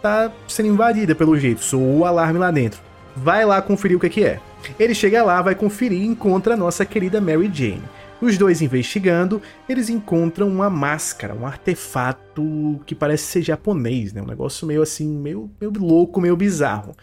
tá 0.00 0.32
sendo 0.48 0.70
invadida 0.70 1.14
pelo 1.14 1.38
jeito. 1.38 1.62
Soou 1.62 1.98
o 1.98 2.04
alarme 2.06 2.38
lá 2.38 2.50
dentro. 2.50 2.80
Vai 3.14 3.44
lá 3.44 3.60
conferir 3.60 3.98
o 3.98 4.00
que, 4.00 4.08
que 4.08 4.24
é." 4.24 4.40
Ele 4.80 4.94
chega 4.94 5.22
lá, 5.22 5.42
vai 5.42 5.54
conferir 5.54 6.00
e 6.00 6.06
encontra 6.06 6.54
a 6.54 6.56
nossa 6.56 6.86
querida 6.86 7.20
Mary 7.20 7.50
Jane. 7.52 7.82
Os 8.20 8.38
dois 8.38 8.62
investigando, 8.62 9.42
eles 9.68 9.90
encontram 9.90 10.48
uma 10.48 10.70
máscara, 10.70 11.34
um 11.34 11.46
artefato 11.46 12.80
que 12.86 12.94
parece 12.94 13.24
ser 13.24 13.42
japonês, 13.42 14.12
né? 14.12 14.22
Um 14.22 14.26
negócio 14.26 14.66
meio 14.66 14.82
assim, 14.82 15.06
meio, 15.06 15.50
meio 15.60 15.72
louco, 15.78 16.20
meio 16.20 16.36
bizarro. 16.36 16.96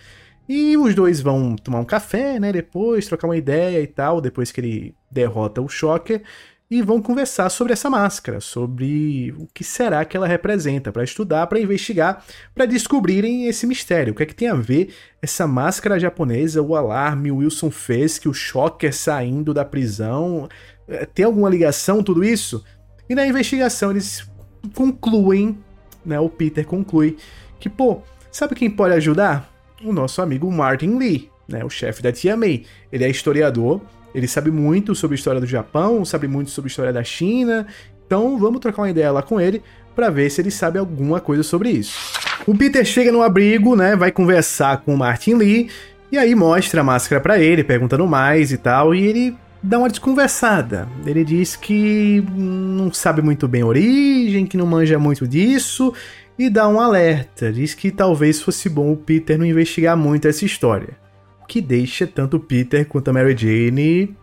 E 0.50 0.76
os 0.76 0.96
dois 0.96 1.22
vão 1.22 1.56
tomar 1.56 1.80
um 1.80 1.86
café, 1.86 2.40
né? 2.40 2.52
Depois, 2.52 3.08
trocar 3.08 3.28
uma 3.28 3.38
ideia 3.38 3.82
e 3.82 3.88
tal, 3.88 4.20
depois 4.20 4.52
que 4.52 4.60
ele 4.60 4.96
derrota 5.10 5.62
o 5.62 5.70
Shocker. 5.70 6.24
E 6.70 6.82
vão 6.82 7.02
conversar 7.02 7.50
sobre 7.50 7.74
essa 7.74 7.90
máscara, 7.90 8.40
sobre 8.40 9.34
o 9.38 9.46
que 9.54 9.62
será 9.62 10.06
que 10.06 10.16
ela 10.16 10.26
representa, 10.26 10.90
para 10.90 11.04
estudar, 11.04 11.46
para 11.48 11.60
investigar, 11.60 12.24
para 12.56 12.66
descobrirem 12.66 13.48
esse 13.48 13.68
mistério. 13.68 14.14
O 14.14 14.16
que 14.16 14.24
é 14.24 14.26
que 14.26 14.34
tem 14.34 14.48
a 14.48 14.56
ver 14.56 14.94
essa 15.22 15.46
máscara 15.46 16.00
japonesa, 16.00 16.62
o 16.62 16.74
alarme, 16.74 17.30
o 17.30 17.38
Wilson 17.38 17.70
fez, 17.70 18.18
que 18.18 18.30
o 18.30 18.34
Shocker 18.34 18.96
saindo 18.96 19.54
da 19.54 19.66
prisão. 19.66 20.48
É, 20.92 21.06
tem 21.06 21.24
alguma 21.26 21.50
ligação 21.50 22.04
tudo 22.04 22.24
isso? 22.24 22.64
E 23.10 23.16
na 23.16 23.26
investigação 23.26 23.92
eles 23.92 24.30
concluem, 24.76 25.58
né, 26.06 26.20
o 26.20 26.30
Peter 26.30 26.66
conclui 26.66 27.18
que, 27.60 27.70
pô, 27.70 28.02
sabe 28.32 28.56
quem 28.56 28.70
pode 28.70 28.94
ajudar? 28.96 29.50
O 29.84 29.94
nosso 29.94 30.22
amigo 30.22 30.52
Martin 30.52 30.98
Lee, 30.98 31.30
né, 31.48 31.64
o 31.64 31.70
chefe 31.70 32.04
da 32.04 32.12
Tia 32.12 32.36
May. 32.36 32.66
Ele 32.92 33.06
é 33.06 33.10
historiador, 33.10 33.82
ele 34.14 34.28
sabe 34.28 34.52
muito 34.52 34.94
sobre 34.94 35.16
a 35.16 35.18
história 35.18 35.40
do 35.40 35.48
Japão, 35.48 36.04
sabe 36.04 36.28
muito 36.28 36.52
sobre 36.52 36.68
a 36.68 36.72
história 36.72 36.94
da 36.94 37.04
China. 37.04 37.66
Então 38.06 38.38
vamos 38.38 38.60
trocar 38.60 38.82
uma 38.82 38.90
ideia 38.90 39.12
lá 39.12 39.22
com 39.22 39.40
ele 39.40 39.64
para 39.96 40.10
ver 40.10 40.30
se 40.30 40.42
ele 40.42 40.52
sabe 40.52 40.78
alguma 40.78 41.20
coisa 41.20 41.44
sobre 41.44 41.70
isso. 41.70 41.98
O 42.46 42.58
Peter 42.58 42.84
chega 42.84 43.12
no 43.12 43.22
abrigo, 43.22 43.76
né, 43.76 43.96
vai 43.96 44.12
conversar 44.12 44.82
com 44.82 44.94
o 44.94 44.98
Martin 44.98 45.36
Lee 45.36 45.70
e 46.12 46.18
aí 46.18 46.36
mostra 46.36 46.82
a 46.82 46.84
máscara 46.84 47.22
para 47.22 47.40
ele, 47.40 47.64
perguntando 47.64 48.06
mais 48.06 48.52
e 48.52 48.58
tal, 48.58 48.94
e 48.94 49.06
ele 49.06 49.38
dá 49.62 49.78
uma 49.78 49.90
desconversada. 49.90 50.88
Ele 51.06 51.24
diz 51.24 51.56
que 51.56 52.24
não 52.36 52.92
sabe 52.92 53.22
muito 53.22 53.48
bem 53.48 53.62
a 53.62 53.66
origem, 53.66 54.46
que 54.46 54.58
não 54.58 54.66
manja 54.66 54.98
muito 54.98 55.28
disso 55.28 55.94
e 56.38 56.50
dá 56.50 56.68
um 56.68 56.80
alerta. 56.80 57.52
Diz 57.52 57.74
que 57.74 57.92
talvez 57.92 58.42
fosse 58.42 58.70
bom 58.70 58.92
o 58.92 58.98
Peter 58.98 59.38
não 59.38 59.46
investigar 59.46 59.96
muito 59.96 60.28
essa 60.28 60.46
história. 60.46 60.98
O 61.42 61.46
que 61.46 61.62
deixa 61.62 62.08
tanto 62.08 62.38
o 62.38 62.40
Peter 62.40 62.86
quanto 62.86 63.10
a 63.10 63.14
Mary 63.14 63.36
Jane 63.38 64.16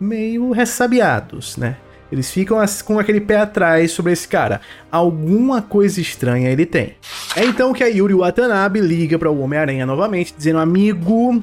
meio 0.00 0.50
ressabiados, 0.50 1.56
né? 1.56 1.76
Eles 2.10 2.28
ficam 2.30 2.58
com 2.84 2.98
aquele 2.98 3.20
pé 3.20 3.36
atrás 3.36 3.92
sobre 3.92 4.12
esse 4.12 4.26
cara. 4.26 4.60
Alguma 4.90 5.62
coisa 5.62 6.00
estranha 6.00 6.50
ele 6.50 6.66
tem. 6.66 6.96
É 7.36 7.44
então 7.44 7.72
que 7.72 7.84
a 7.84 7.86
Yuri 7.86 8.14
Watanabe 8.14 8.80
liga 8.80 9.16
para 9.16 9.30
o 9.30 9.40
Homem-Aranha 9.40 9.86
novamente, 9.86 10.34
dizendo: 10.36 10.58
Amigo, 10.58 11.40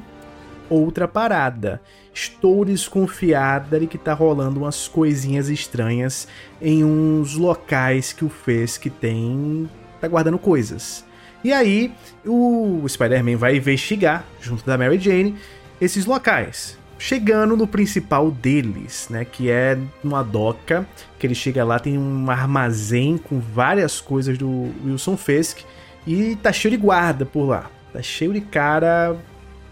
outra 0.70 1.08
parada. 1.08 1.82
Estou 2.18 2.66
desconfiada 2.66 3.80
de 3.80 3.86
que 3.86 3.96
tá 3.96 4.12
rolando 4.12 4.62
umas 4.62 4.88
coisinhas 4.88 5.50
estranhas 5.50 6.28
em 6.60 6.84
uns 6.84 7.36
locais 7.36 8.12
que 8.12 8.26
o 8.26 8.30
fez 8.30 8.76
que 8.76 8.90
tem. 8.90 9.70
tá 10.02 10.08
guardando 10.08 10.40
coisas. 10.40 11.06
E 11.44 11.54
aí, 11.54 11.94
o 12.26 12.84
Spider-Man 12.88 13.38
vai 13.38 13.58
investigar, 13.58 14.26
junto 14.42 14.66
da 14.66 14.76
Mary 14.80 14.98
Jane, 14.98 15.36
esses 15.80 16.08
locais. 16.08 16.76
Chegando 16.98 17.56
no 17.56 17.68
principal 17.68 18.32
deles, 18.32 19.08
né? 19.12 19.24
Que 19.24 19.52
é 19.52 19.78
uma 20.04 20.24
doca, 20.24 20.88
que 21.20 21.28
ele 21.28 21.36
chega 21.36 21.64
lá, 21.64 21.78
tem 21.78 22.00
um 22.00 22.32
armazém 22.32 23.20
com 23.20 23.40
várias 23.40 24.02
coisas 24.02 24.40
do 24.40 24.74
Wilson 24.84 25.18
Fisk 25.18 25.60
e 26.08 26.36
tá 26.38 26.52
cheio 26.52 26.72
de 26.72 26.78
guarda 26.78 27.28
por 27.28 27.46
lá. 27.46 27.70
Tá 27.94 28.02
cheio 28.02 28.34
de 28.34 28.42
cara 28.42 29.16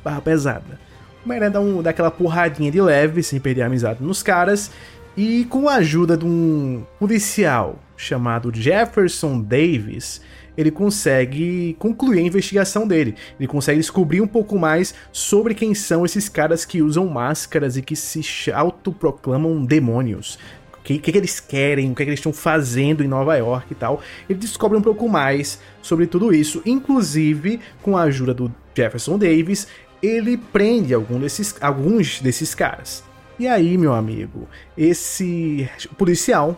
barra 0.03 0.21
pesada. 0.21 0.84
O 1.25 1.27
Homem-Aranha 1.27 1.51
dá, 1.51 1.59
um, 1.59 1.81
dá 1.81 1.89
aquela 1.89 2.11
porradinha 2.11 2.71
de 2.71 2.79
leve, 2.79 3.23
sem 3.23 3.39
perder 3.39 3.63
a 3.63 3.65
amizade 3.65 4.03
nos 4.03 4.21
caras, 4.21 4.69
e 5.17 5.45
com 5.45 5.67
a 5.67 5.75
ajuda 5.75 6.15
de 6.15 6.23
um 6.23 6.83
policial 6.99 7.79
chamado 7.97 8.51
Jefferson 8.53 9.41
Davis, 9.41 10.21
ele 10.55 10.69
consegue 10.69 11.75
concluir 11.79 12.19
a 12.19 12.21
investigação 12.21 12.87
dele. 12.87 13.15
Ele 13.39 13.47
consegue 13.47 13.79
descobrir 13.79 14.21
um 14.21 14.27
pouco 14.27 14.59
mais 14.59 14.93
sobre 15.11 15.55
quem 15.55 15.73
são 15.73 16.05
esses 16.05 16.29
caras 16.29 16.63
que 16.63 16.83
usam 16.83 17.07
máscaras 17.07 17.75
e 17.75 17.81
que 17.81 17.95
se 17.95 18.51
autoproclamam 18.51 19.65
demônios. 19.65 20.37
O 20.77 20.83
que, 20.83 20.99
que, 20.99 21.11
que, 21.11 21.17
eles 21.17 21.39
querem, 21.39 21.91
o 21.91 21.95
que, 21.95 22.03
que 22.03 22.09
eles 22.09 22.19
estão 22.19 22.31
fazendo 22.31 23.03
em 23.03 23.07
Nova 23.07 23.35
York 23.35 23.71
e 23.71 23.75
tal. 23.75 23.99
Ele 24.29 24.37
descobre 24.37 24.77
um 24.77 24.81
pouco 24.81 25.09
mais 25.09 25.59
sobre 25.81 26.05
tudo 26.05 26.31
isso, 26.31 26.61
inclusive 26.63 27.59
com 27.81 27.97
a 27.97 28.03
ajuda 28.03 28.35
do 28.35 28.53
Jefferson 28.75 29.17
Davis, 29.17 29.67
ele 30.01 30.37
prende 30.37 30.93
algum 30.93 31.19
desses, 31.19 31.55
alguns 31.61 32.21
desses 32.21 32.53
caras. 32.53 33.03
E 33.37 33.47
aí, 33.47 33.77
meu 33.77 33.93
amigo, 33.93 34.47
esse 34.77 35.69
policial, 35.97 36.57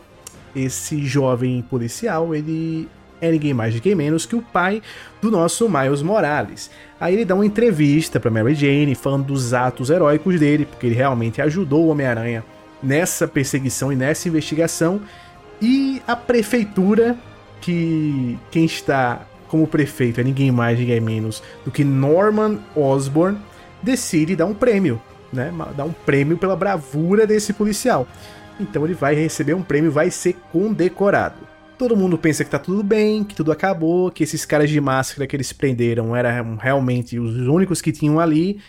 esse 0.55 1.03
jovem 1.05 1.61
policial, 1.63 2.35
ele 2.35 2.87
é 3.19 3.31
ninguém 3.31 3.53
mais 3.53 3.73
ninguém 3.73 3.95
menos 3.95 4.25
que 4.25 4.35
o 4.35 4.41
pai 4.41 4.81
do 5.21 5.31
nosso 5.31 5.67
Miles 5.67 6.01
Morales. 6.01 6.69
Aí 6.99 7.15
ele 7.15 7.25
dá 7.25 7.35
uma 7.35 7.45
entrevista 7.45 8.19
para 8.19 8.29
Mary 8.29 8.53
Jane 8.53 8.93
falando 8.93 9.25
dos 9.25 9.53
atos 9.53 9.89
heróicos 9.89 10.39
dele, 10.39 10.65
porque 10.65 10.85
ele 10.85 10.95
realmente 10.95 11.41
ajudou 11.41 11.85
o 11.85 11.87
Homem-Aranha 11.89 12.43
nessa 12.81 13.27
perseguição 13.27 13.91
e 13.91 13.95
nessa 13.95 14.27
investigação. 14.27 15.01
E 15.61 16.01
a 16.07 16.15
prefeitura, 16.15 17.17
que 17.59 18.37
quem 18.51 18.65
está 18.65 19.21
como 19.47 19.67
prefeito 19.67 20.21
é 20.21 20.23
ninguém 20.23 20.51
mais 20.51 20.77
ninguém 20.77 20.99
menos 20.99 21.41
do 21.63 21.71
que 21.71 21.83
Norman 21.83 22.59
Osborn, 22.75 23.37
decide 23.81 24.35
dar 24.35 24.45
um 24.45 24.53
prêmio, 24.53 25.01
né? 25.31 25.53
Dar 25.75 25.85
um 25.85 25.93
prêmio 25.93 26.37
pela 26.37 26.55
bravura 26.55 27.25
desse 27.25 27.53
policial. 27.53 28.07
Então 28.59 28.85
ele 28.85 28.93
vai 28.93 29.13
receber 29.15 29.53
um 29.53 29.61
prêmio, 29.61 29.91
vai 29.91 30.09
ser 30.09 30.33
condecorado. 30.51 31.47
Todo 31.77 31.95
mundo 31.95 32.17
pensa 32.17 32.43
que 32.43 32.49
tá 32.49 32.57
tudo 32.57 32.83
bem, 32.83 33.23
que 33.23 33.35
tudo 33.35 33.51
acabou, 33.51 34.09
que 34.09 34.23
esses 34.23 34.45
caras 34.45 34.69
de 34.69 34.81
máscara 34.81 35.27
que 35.27 35.35
eles 35.35 35.53
prenderam 35.53 36.15
eram 36.15 36.55
realmente 36.55 37.19
os 37.19 37.47
únicos 37.47 37.81
que 37.81 37.91
tinham 37.91 38.19
ali. 38.19 38.59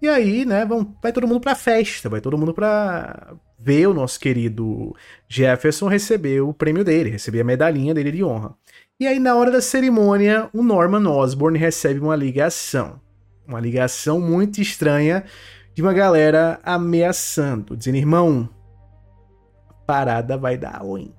E 0.00 0.08
aí, 0.08 0.44
né, 0.44 0.64
vão, 0.64 0.94
vai 1.02 1.12
todo 1.12 1.28
mundo 1.28 1.40
pra 1.40 1.54
festa, 1.54 2.08
vai 2.08 2.20
todo 2.22 2.38
mundo 2.38 2.54
pra 2.54 3.34
ver 3.58 3.86
o 3.86 3.94
nosso 3.94 4.18
querido 4.20 4.94
Jefferson 5.28 5.88
receber 5.88 6.40
o 6.40 6.52
prêmio 6.52 6.84
dele, 6.84 7.10
receber 7.10 7.40
a 7.40 7.44
medalhinha 7.44 7.94
dele 7.94 8.12
de 8.12 8.24
honra. 8.24 8.54
E 9.00 9.06
aí, 9.06 9.18
na 9.18 9.34
hora 9.34 9.50
da 9.50 9.60
cerimônia, 9.60 10.48
o 10.52 10.62
Norman 10.62 11.08
Osborn 11.08 11.58
recebe 11.58 12.00
uma 12.00 12.16
ligação. 12.16 13.00
Uma 13.46 13.60
ligação 13.60 14.20
muito 14.20 14.60
estranha 14.60 15.24
de 15.74 15.82
uma 15.82 15.92
galera 15.92 16.60
ameaçando, 16.62 17.76
dizendo: 17.76 17.96
irmão, 17.96 18.48
a 19.68 19.74
parada 19.74 20.38
vai 20.38 20.56
dar 20.56 20.78
ruim 20.78 21.12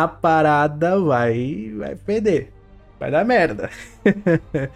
a 0.00 0.08
parada 0.08 0.98
vai, 0.98 1.72
vai 1.76 1.94
perder. 1.94 2.52
Vai 2.98 3.10
dar 3.10 3.24
merda. 3.24 3.68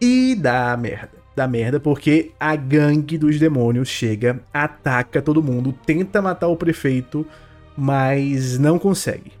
e 0.00 0.34
dá 0.34 0.74
merda. 0.76 1.20
Dá 1.36 1.46
merda 1.46 1.78
porque 1.78 2.32
a 2.40 2.56
gangue 2.56 3.18
dos 3.18 3.38
demônios 3.38 3.88
chega, 3.88 4.40
ataca 4.52 5.22
todo 5.22 5.42
mundo, 5.42 5.74
tenta 5.84 6.20
matar 6.20 6.48
o 6.48 6.56
prefeito, 6.56 7.26
mas 7.76 8.58
não 8.58 8.78
consegue. 8.78 9.32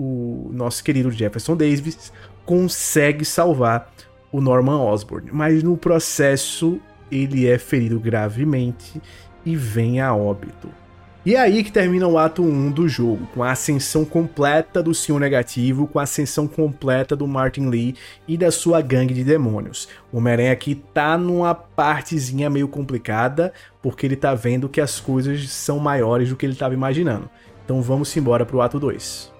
O 0.00 0.48
nosso 0.52 0.84
querido 0.84 1.10
Jefferson 1.10 1.56
Davis 1.56 2.12
consegue 2.46 3.24
salvar 3.24 3.92
o 4.30 4.40
Norman 4.40 4.80
Osborn, 4.80 5.30
mas 5.32 5.64
no 5.64 5.76
processo 5.76 6.78
ele 7.10 7.48
é 7.48 7.58
ferido 7.58 7.98
gravemente 7.98 9.02
e 9.44 9.56
vem 9.56 10.00
a 10.00 10.14
óbito. 10.14 10.68
E 11.26 11.34
é 11.34 11.40
aí 11.40 11.64
que 11.64 11.72
termina 11.72 12.06
o 12.06 12.16
ato 12.16 12.44
1 12.44 12.70
do 12.70 12.88
jogo, 12.88 13.26
com 13.34 13.42
a 13.42 13.50
ascensão 13.50 14.04
completa 14.04 14.80
do 14.80 14.94
Senhor 14.94 15.18
Negativo, 15.18 15.88
com 15.88 15.98
a 15.98 16.04
ascensão 16.04 16.46
completa 16.46 17.16
do 17.16 17.26
Martin 17.26 17.66
Lee 17.66 17.96
e 18.28 18.36
da 18.36 18.52
sua 18.52 18.80
gangue 18.80 19.12
de 19.12 19.24
demônios. 19.24 19.88
O 20.12 20.18
Homem-Aranha 20.18 20.52
aqui 20.52 20.76
tá 20.76 21.18
numa 21.18 21.56
partezinha 21.56 22.48
meio 22.48 22.68
complicada, 22.68 23.52
porque 23.82 24.06
ele 24.06 24.16
tá 24.16 24.32
vendo 24.32 24.68
que 24.68 24.80
as 24.80 25.00
coisas 25.00 25.50
são 25.50 25.80
maiores 25.80 26.28
do 26.28 26.36
que 26.36 26.46
ele 26.46 26.52
estava 26.52 26.72
imaginando. 26.72 27.28
Então 27.64 27.82
vamos 27.82 28.16
embora 28.16 28.46
pro 28.46 28.60
ato 28.60 28.78
2. 28.78 29.37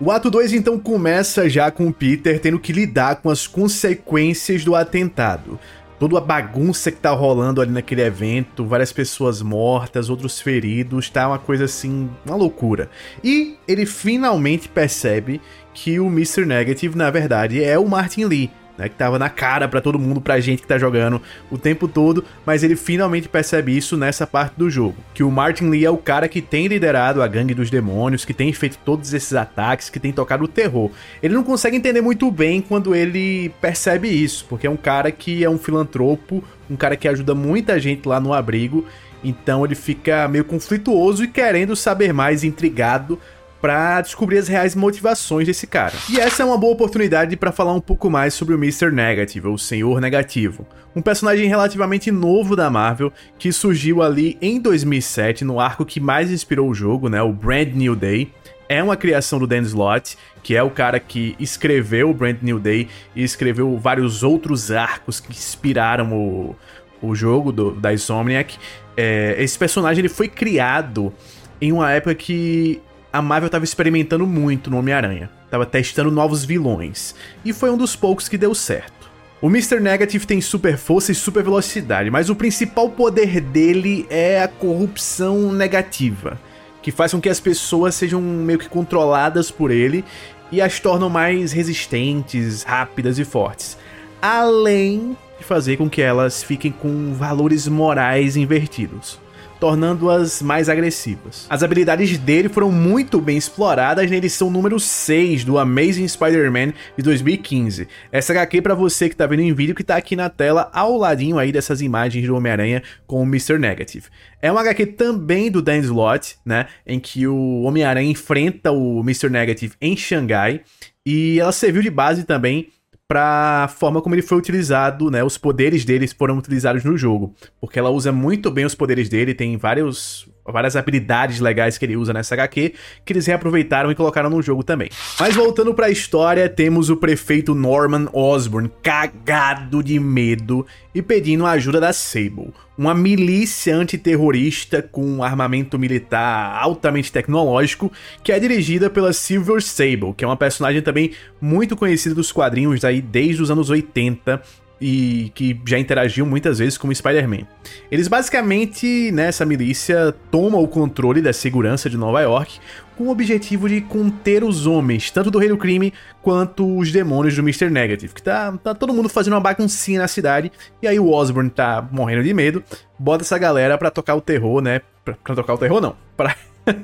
O 0.00 0.12
ato 0.12 0.30
2 0.30 0.52
então 0.52 0.78
começa 0.78 1.48
já 1.48 1.70
com 1.70 1.88
o 1.88 1.92
Peter 1.92 2.40
tendo 2.40 2.58
que 2.58 2.72
lidar 2.72 3.16
com 3.16 3.30
as 3.30 3.48
consequências 3.48 4.64
do 4.64 4.76
atentado 4.76 5.58
toda 5.98 6.18
a 6.18 6.20
bagunça 6.20 6.90
que 6.92 6.98
tá 6.98 7.10
rolando 7.10 7.60
ali 7.60 7.72
naquele 7.72 8.02
evento, 8.02 8.64
várias 8.64 8.92
pessoas 8.92 9.42
mortas, 9.42 10.08
outros 10.08 10.40
feridos, 10.40 11.10
tá 11.10 11.26
uma 11.26 11.38
coisa 11.38 11.64
assim, 11.64 12.08
uma 12.24 12.36
loucura. 12.36 12.88
E 13.22 13.56
ele 13.66 13.84
finalmente 13.84 14.68
percebe 14.68 15.40
que 15.74 15.98
o 15.98 16.06
Mr. 16.06 16.46
Negative, 16.46 16.96
na 16.96 17.10
verdade, 17.10 17.62
é 17.62 17.78
o 17.78 17.88
Martin 17.88 18.24
Lee 18.24 18.50
né, 18.78 18.88
que 18.88 18.94
tava 18.94 19.18
na 19.18 19.28
cara 19.28 19.66
para 19.68 19.80
todo 19.80 19.98
mundo, 19.98 20.20
pra 20.20 20.38
gente 20.38 20.62
que 20.62 20.68
tá 20.68 20.78
jogando 20.78 21.20
o 21.50 21.58
tempo 21.58 21.88
todo, 21.88 22.24
mas 22.46 22.62
ele 22.62 22.76
finalmente 22.76 23.28
percebe 23.28 23.76
isso 23.76 23.96
nessa 23.96 24.26
parte 24.26 24.54
do 24.56 24.70
jogo, 24.70 24.96
que 25.12 25.24
o 25.24 25.30
Martin 25.30 25.68
Lee 25.68 25.84
é 25.84 25.90
o 25.90 25.98
cara 25.98 26.28
que 26.28 26.40
tem 26.40 26.68
liderado 26.68 27.20
a 27.20 27.26
gangue 27.26 27.52
dos 27.52 27.68
demônios, 27.68 28.24
que 28.24 28.32
tem 28.32 28.52
feito 28.52 28.78
todos 28.84 29.12
esses 29.12 29.34
ataques, 29.34 29.90
que 29.90 29.98
tem 29.98 30.12
tocado 30.12 30.44
o 30.44 30.48
terror. 30.48 30.90
Ele 31.20 31.34
não 31.34 31.42
consegue 31.42 31.76
entender 31.76 32.00
muito 32.00 32.30
bem 32.30 32.60
quando 32.60 32.94
ele 32.94 33.50
percebe 33.60 34.08
isso, 34.08 34.46
porque 34.48 34.66
é 34.66 34.70
um 34.70 34.76
cara 34.76 35.10
que 35.10 35.42
é 35.42 35.50
um 35.50 35.58
filantropo, 35.58 36.44
um 36.70 36.76
cara 36.76 36.96
que 36.96 37.08
ajuda 37.08 37.34
muita 37.34 37.80
gente 37.80 38.06
lá 38.06 38.20
no 38.20 38.32
abrigo, 38.32 38.86
então 39.24 39.64
ele 39.64 39.74
fica 39.74 40.28
meio 40.28 40.44
conflituoso 40.44 41.24
e 41.24 41.28
querendo 41.28 41.74
saber 41.74 42.12
mais, 42.12 42.44
intrigado 42.44 43.18
para 43.60 44.00
descobrir 44.00 44.38
as 44.38 44.48
reais 44.48 44.74
motivações 44.74 45.46
desse 45.46 45.66
cara. 45.66 45.94
E 46.08 46.18
essa 46.18 46.42
é 46.42 46.46
uma 46.46 46.56
boa 46.56 46.72
oportunidade 46.72 47.36
para 47.36 47.52
falar 47.52 47.72
um 47.72 47.80
pouco 47.80 48.08
mais 48.08 48.34
sobre 48.34 48.54
o 48.54 48.58
Mr. 48.58 48.90
Negative, 48.90 49.48
ou 49.48 49.58
Senhor 49.58 50.00
Negativo, 50.00 50.66
um 50.94 51.02
personagem 51.02 51.48
relativamente 51.48 52.10
novo 52.10 52.56
da 52.56 52.70
Marvel 52.70 53.12
que 53.38 53.52
surgiu 53.52 54.02
ali 54.02 54.38
em 54.40 54.60
2007 54.60 55.44
no 55.44 55.60
arco 55.60 55.84
que 55.84 56.00
mais 56.00 56.30
inspirou 56.30 56.68
o 56.68 56.74
jogo, 56.74 57.08
né, 57.08 57.22
o 57.22 57.32
Brand 57.32 57.68
New 57.74 57.94
Day. 57.94 58.32
É 58.68 58.82
uma 58.82 58.96
criação 58.96 59.38
do 59.38 59.46
Dan 59.46 59.62
Slott, 59.62 60.18
que 60.42 60.54
é 60.54 60.62
o 60.62 60.68
cara 60.68 61.00
que 61.00 61.34
escreveu 61.40 62.10
o 62.10 62.14
Brand 62.14 62.36
New 62.42 62.58
Day 62.58 62.88
e 63.16 63.22
escreveu 63.22 63.78
vários 63.78 64.22
outros 64.22 64.70
arcos 64.70 65.20
que 65.20 65.30
inspiraram 65.30 66.12
o, 66.12 66.56
o 67.00 67.14
jogo 67.14 67.50
do, 67.50 67.70
da 67.70 67.94
Insomniac. 67.94 68.58
É, 68.94 69.36
esse 69.38 69.58
personagem 69.58 70.00
ele 70.00 70.08
foi 70.08 70.28
criado 70.28 71.12
em 71.60 71.72
uma 71.72 71.90
época 71.90 72.14
que 72.14 72.80
a 73.12 73.22
Marvel 73.22 73.46
estava 73.46 73.64
experimentando 73.64 74.26
muito 74.26 74.70
no 74.70 74.78
Homem-Aranha, 74.78 75.30
estava 75.44 75.64
testando 75.64 76.10
novos 76.10 76.44
vilões, 76.44 77.14
e 77.44 77.52
foi 77.52 77.70
um 77.70 77.76
dos 77.76 77.96
poucos 77.96 78.28
que 78.28 78.38
deu 78.38 78.54
certo. 78.54 79.08
O 79.40 79.46
Mr. 79.46 79.78
Negative 79.78 80.26
tem 80.26 80.40
super 80.40 80.76
força 80.76 81.12
e 81.12 81.14
super 81.14 81.44
velocidade, 81.44 82.10
mas 82.10 82.28
o 82.28 82.34
principal 82.34 82.90
poder 82.90 83.40
dele 83.40 84.04
é 84.10 84.42
a 84.42 84.48
corrupção 84.48 85.52
negativa, 85.52 86.38
que 86.82 86.90
faz 86.90 87.12
com 87.12 87.20
que 87.20 87.28
as 87.28 87.38
pessoas 87.38 87.94
sejam 87.94 88.20
meio 88.20 88.58
que 88.58 88.68
controladas 88.68 89.50
por 89.50 89.70
ele 89.70 90.04
e 90.50 90.60
as 90.60 90.80
tornam 90.80 91.08
mais 91.08 91.52
resistentes, 91.52 92.62
rápidas 92.64 93.18
e 93.18 93.24
fortes. 93.24 93.78
Além 94.20 95.16
de 95.38 95.44
fazer 95.44 95.76
com 95.76 95.88
que 95.88 96.02
elas 96.02 96.42
fiquem 96.42 96.72
com 96.72 97.14
valores 97.14 97.68
morais 97.68 98.36
invertidos. 98.36 99.20
Tornando-as 99.58 100.40
mais 100.40 100.68
agressivas. 100.68 101.46
As 101.48 101.62
habilidades 101.62 102.16
dele 102.18 102.48
foram 102.48 102.70
muito 102.70 103.20
bem 103.20 103.36
exploradas 103.36 104.10
na 104.10 104.16
edição 104.16 104.50
número 104.50 104.78
6 104.78 105.44
do 105.44 105.58
Amazing 105.58 106.06
Spider-Man 106.06 106.72
de 106.96 107.02
2015. 107.02 107.88
Essa 108.12 108.32
HQ 108.32 108.62
para 108.62 108.74
você 108.74 109.08
que 109.08 109.16
tá 109.16 109.26
vendo 109.26 109.40
em 109.40 109.52
vídeo 109.52 109.74
que 109.74 109.84
tá 109.84 109.96
aqui 109.96 110.14
na 110.14 110.28
tela 110.28 110.70
ao 110.72 110.96
ladinho 110.96 111.38
aí 111.38 111.52
dessas 111.52 111.80
imagens 111.80 112.26
do 112.26 112.36
Homem-Aranha 112.36 112.82
com 113.06 113.20
o 113.20 113.26
Mr. 113.26 113.58
Negative. 113.58 114.06
É 114.40 114.50
uma 114.50 114.60
HQ 114.60 114.86
também 114.86 115.50
do 115.50 115.60
Dan 115.60 115.78
Slott, 115.78 116.36
né, 116.44 116.66
em 116.86 117.00
que 117.00 117.26
o 117.26 117.62
Homem-Aranha 117.62 118.10
enfrenta 118.10 118.70
o 118.70 119.00
Mr. 119.00 119.28
Negative 119.28 119.74
em 119.80 119.96
Xangai 119.96 120.62
e 121.04 121.40
ela 121.40 121.52
serviu 121.52 121.82
de 121.82 121.90
base 121.90 122.24
também 122.24 122.68
para 123.08 123.64
a 123.64 123.68
forma 123.68 124.02
como 124.02 124.14
ele 124.14 124.20
foi 124.20 124.36
utilizado, 124.36 125.10
né? 125.10 125.24
Os 125.24 125.38
poderes 125.38 125.82
deles 125.82 126.12
foram 126.12 126.36
utilizados 126.36 126.84
no 126.84 126.96
jogo, 126.96 127.34
porque 127.58 127.78
ela 127.78 127.88
usa 127.88 128.12
muito 128.12 128.50
bem 128.50 128.66
os 128.66 128.74
poderes 128.74 129.08
dele, 129.08 129.34
tem 129.34 129.56
vários 129.56 130.28
várias 130.52 130.76
habilidades 130.76 131.40
legais 131.40 131.78
que 131.78 131.84
ele 131.84 131.96
usa 131.96 132.12
nessa 132.12 132.34
HQ, 132.34 132.74
que 133.04 133.12
eles 133.12 133.26
reaproveitaram 133.26 133.90
e 133.90 133.94
colocaram 133.94 134.30
no 134.30 134.42
jogo 134.42 134.62
também. 134.62 134.88
Mas 135.18 135.34
voltando 135.34 135.74
para 135.74 135.86
a 135.86 135.90
história, 135.90 136.48
temos 136.48 136.90
o 136.90 136.96
prefeito 136.96 137.54
Norman 137.54 138.08
Osborn 138.12 138.70
cagado 138.82 139.82
de 139.82 139.98
medo 139.98 140.66
e 140.94 141.02
pedindo 141.02 141.46
a 141.46 141.52
ajuda 141.52 141.80
da 141.80 141.92
Sable, 141.92 142.52
uma 142.76 142.94
milícia 142.94 143.76
antiterrorista 143.76 144.82
com 144.82 145.22
armamento 145.22 145.78
militar 145.78 146.58
altamente 146.60 147.12
tecnológico, 147.12 147.92
que 148.22 148.32
é 148.32 148.38
dirigida 148.38 148.90
pela 148.90 149.12
Silver 149.12 149.62
Sable, 149.62 150.14
que 150.16 150.24
é 150.24 150.26
uma 150.26 150.36
personagem 150.36 150.82
também 150.82 151.12
muito 151.40 151.76
conhecida 151.76 152.14
dos 152.14 152.32
quadrinhos 152.32 152.84
aí 152.84 153.00
desde 153.00 153.42
os 153.42 153.50
anos 153.50 153.70
80 153.70 154.42
e 154.80 155.30
que 155.34 155.60
já 155.66 155.78
interagiu 155.78 156.24
muitas 156.24 156.58
vezes 156.58 156.78
com 156.78 156.88
o 156.88 156.94
Spider-Man. 156.94 157.46
Eles 157.90 158.08
basicamente, 158.08 159.10
nessa 159.12 159.44
né, 159.44 159.48
milícia, 159.48 160.14
tomam 160.30 160.62
o 160.62 160.68
controle 160.68 161.20
da 161.20 161.32
segurança 161.32 161.90
de 161.90 161.96
Nova 161.96 162.20
York 162.20 162.60
com 162.96 163.04
o 163.04 163.10
objetivo 163.10 163.68
de 163.68 163.80
conter 163.80 164.42
os 164.42 164.66
homens, 164.66 165.10
tanto 165.10 165.30
do 165.30 165.38
Rei 165.38 165.48
do 165.48 165.56
Crime 165.56 165.92
quanto 166.20 166.78
os 166.78 166.90
demônios 166.90 167.36
do 167.36 167.42
Mr. 167.42 167.70
Negative, 167.70 168.12
que 168.12 168.22
tá, 168.22 168.52
tá 168.58 168.74
todo 168.74 168.92
mundo 168.92 169.08
fazendo 169.08 169.34
uma 169.34 169.40
baguncinha 169.40 170.00
na 170.00 170.08
cidade, 170.08 170.50
e 170.82 170.88
aí 170.88 170.98
o 170.98 171.08
Osborn 171.08 171.48
tá 171.48 171.86
morrendo 171.92 172.24
de 172.24 172.34
medo, 172.34 172.62
bota 172.98 173.22
essa 173.22 173.38
galera 173.38 173.78
pra 173.78 173.90
tocar 173.90 174.16
o 174.16 174.20
terror, 174.20 174.60
né? 174.60 174.80
Pra, 175.04 175.14
pra 175.22 175.34
tocar 175.36 175.54
o 175.54 175.58
terror 175.58 175.80
não, 175.80 175.94
pra 176.16 176.34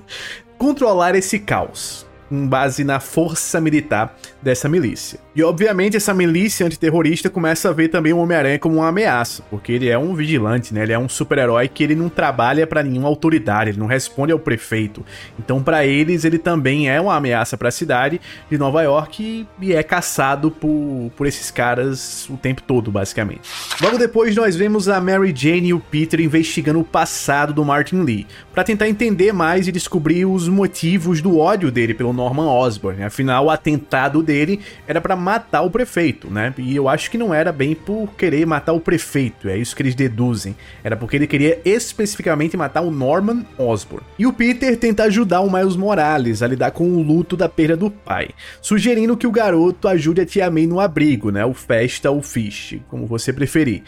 controlar 0.57 1.17
esse 1.17 1.41
caos 1.41 2.07
com 2.35 2.49
base 2.49 2.83
na 2.83 2.99
força 2.99 3.61
militar 3.61 4.17
dessa 4.43 4.69
milícia. 4.69 5.21
E 5.37 5.43
obviamente 5.43 5.97
essa 5.97 6.13
milícia 6.13 6.67
antiterrorista 6.67 7.31
começa 7.31 7.69
a 7.69 7.73
ver 7.73 7.89
também 7.89 8.13
o 8.13 8.19
Homem-Aranha 8.19 8.59
como 8.59 8.77
uma 8.77 8.89
ameaça, 8.89 9.43
porque 9.51 9.73
ele 9.73 9.89
é 9.89 9.97
um 9.97 10.15
vigilante, 10.15 10.75
né? 10.75 10.83
Ele 10.83 10.93
é 10.93 10.99
um 10.99 11.09
super-herói 11.09 11.67
que 11.69 11.83
ele 11.83 11.95
não 11.95 12.09
trabalha 12.09 12.67
para 12.67 12.83
nenhuma 12.83 13.09
autoridade, 13.09 13.71
ele 13.71 13.79
não 13.79 13.87
responde 13.87 14.33
ao 14.33 14.39
prefeito. 14.39 15.05
Então 15.39 15.63
para 15.63 15.87
eles 15.87 16.25
ele 16.25 16.39
também 16.39 16.89
é 16.91 17.01
uma 17.01 17.15
ameaça 17.15 17.57
para 17.57 17.69
a 17.69 17.73
cidade 17.73 18.21
de 18.51 18.59
Nova 18.59 18.83
York 18.83 19.47
e 19.61 19.73
é 19.73 19.83
caçado 19.83 20.51
por, 20.51 21.11
por 21.17 21.27
esses 21.27 21.51
caras 21.51 22.29
o 22.29 22.37
tempo 22.37 22.63
todo, 22.63 22.91
basicamente. 22.91 23.43
Logo 23.81 23.97
depois 23.97 24.35
nós 24.35 24.57
vemos 24.57 24.89
a 24.89 25.01
Mary 25.01 25.33
Jane 25.35 25.69
e 25.69 25.75
o 25.75 25.81
Peter 25.81 26.21
investigando 26.21 26.81
o 26.81 26.85
passado 26.85 27.53
do 27.53 27.65
Martin 27.65 28.03
Lee, 28.03 28.27
para 28.53 28.65
tentar 28.65 28.89
entender 28.89 29.33
mais 29.33 29.67
e 29.67 29.73
descobrir 29.73 30.25
os 30.27 30.49
motivos 30.49 31.21
do 31.21 31.39
ódio 31.39 31.71
dele 31.71 31.95
pelo 31.95 32.13
Norman 32.25 32.47
Osborn. 32.47 33.03
Afinal, 33.03 33.47
o 33.47 33.51
atentado 33.51 34.23
dele 34.23 34.61
era 34.87 35.01
para 35.01 35.15
matar 35.15 35.63
o 35.63 35.71
prefeito, 35.71 36.31
né? 36.31 36.55
E 36.57 36.75
eu 36.75 36.89
acho 36.89 37.11
que 37.11 37.19
não 37.19 37.35
era 37.35 37.53
bem 37.53 37.75
por 37.75 38.09
querer 38.17 38.47
matar 38.47 38.73
o 38.73 38.81
prefeito, 38.81 39.49
é 39.49 39.57
isso 39.57 39.77
que 39.77 39.83
eles 39.83 39.95
deduzem. 39.95 40.57
Era 40.83 40.97
porque 40.97 41.17
ele 41.17 41.27
queria 41.27 41.61
especificamente 41.65 42.57
matar 42.57 42.81
o 42.81 42.91
Norman 42.91 43.45
Osborn. 43.59 44.05
E 44.19 44.27
o 44.27 44.33
Peter 44.33 44.77
tenta 44.79 45.05
ajudar 45.05 45.41
o 45.41 45.53
Miles 45.53 45.77
Morales 45.77 46.43
a 46.43 46.47
lidar 46.47 46.71
com 46.71 46.89
o 46.89 47.03
luto 47.03 47.37
da 47.37 47.49
perda 47.49 47.77
do 47.77 47.91
pai, 47.91 48.31
sugerindo 48.61 49.17
que 49.17 49.27
o 49.27 49.33
garoto 49.33 49.89
ajude 49.89 50.21
a 50.21 50.27
Tia 50.27 50.51
May 50.51 50.67
no 50.67 50.81
abrigo, 50.81 51.31
né? 51.31 51.45
O 51.45 51.55
Festa 51.55 52.11
ou 52.11 52.23
Fish, 52.23 52.79
como 52.89 53.07
você 53.07 53.33
preferir. 53.33 53.83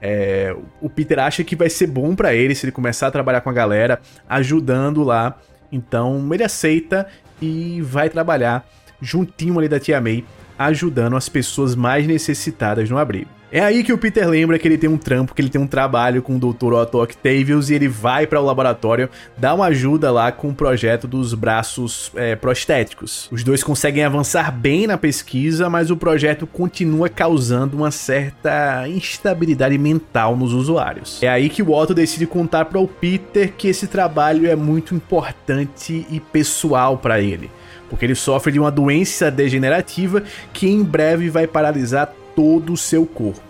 É, 0.00 0.54
o 0.80 0.88
Peter 0.88 1.18
acha 1.18 1.42
que 1.42 1.56
vai 1.56 1.68
ser 1.68 1.88
bom 1.88 2.14
para 2.14 2.32
ele 2.34 2.54
se 2.54 2.64
ele 2.64 2.72
começar 2.72 3.08
a 3.08 3.10
trabalhar 3.10 3.40
com 3.40 3.50
a 3.50 3.52
galera, 3.52 4.00
ajudando 4.28 5.02
lá. 5.02 5.36
Então 5.70 6.32
ele 6.32 6.44
aceita 6.44 7.06
e 7.40 7.80
vai 7.82 8.08
trabalhar 8.08 8.68
juntinho 9.00 9.58
ali 9.58 9.68
da 9.68 9.78
Tia 9.78 10.00
May, 10.00 10.24
ajudando 10.58 11.16
as 11.16 11.28
pessoas 11.28 11.74
mais 11.74 12.06
necessitadas 12.06 12.90
no 12.90 12.98
abrigo. 12.98 13.37
É 13.50 13.60
aí 13.60 13.82
que 13.82 13.94
o 13.94 13.98
Peter 13.98 14.28
lembra 14.28 14.58
que 14.58 14.68
ele 14.68 14.76
tem 14.76 14.90
um 14.90 14.98
trampo, 14.98 15.34
que 15.34 15.40
ele 15.40 15.48
tem 15.48 15.60
um 15.60 15.66
trabalho 15.66 16.20
com 16.20 16.36
o 16.36 16.38
Dr. 16.38 16.74
Otto 16.74 17.02
Octavius 17.02 17.70
e 17.70 17.74
ele 17.74 17.88
vai 17.88 18.26
para 18.26 18.38
o 18.38 18.44
laboratório 18.44 19.08
dar 19.38 19.54
uma 19.54 19.66
ajuda 19.66 20.10
lá 20.12 20.30
com 20.30 20.50
o 20.50 20.54
projeto 20.54 21.08
dos 21.08 21.32
braços 21.32 22.12
é, 22.14 22.36
prostéticos. 22.36 23.26
Os 23.32 23.42
dois 23.42 23.64
conseguem 23.64 24.04
avançar 24.04 24.52
bem 24.52 24.86
na 24.86 24.98
pesquisa, 24.98 25.70
mas 25.70 25.90
o 25.90 25.96
projeto 25.96 26.46
continua 26.46 27.08
causando 27.08 27.78
uma 27.78 27.90
certa 27.90 28.86
instabilidade 28.86 29.78
mental 29.78 30.36
nos 30.36 30.52
usuários. 30.52 31.22
É 31.22 31.28
aí 31.28 31.48
que 31.48 31.62
o 31.62 31.72
Otto 31.72 31.94
decide 31.94 32.26
contar 32.26 32.66
para 32.66 32.78
o 32.78 32.86
Peter 32.86 33.54
que 33.56 33.68
esse 33.68 33.86
trabalho 33.86 34.46
é 34.46 34.54
muito 34.54 34.94
importante 34.94 36.06
e 36.10 36.20
pessoal 36.20 36.98
para 36.98 37.18
ele 37.20 37.50
porque 37.88 38.04
ele 38.04 38.14
sofre 38.14 38.52
de 38.52 38.60
uma 38.60 38.70
doença 38.70 39.30
degenerativa 39.30 40.22
que 40.52 40.68
em 40.68 40.82
breve 40.82 41.30
vai 41.30 41.46
paralisar 41.46 42.12
todo 42.38 42.72
o 42.72 42.76
seu 42.76 43.04
corpo. 43.04 43.42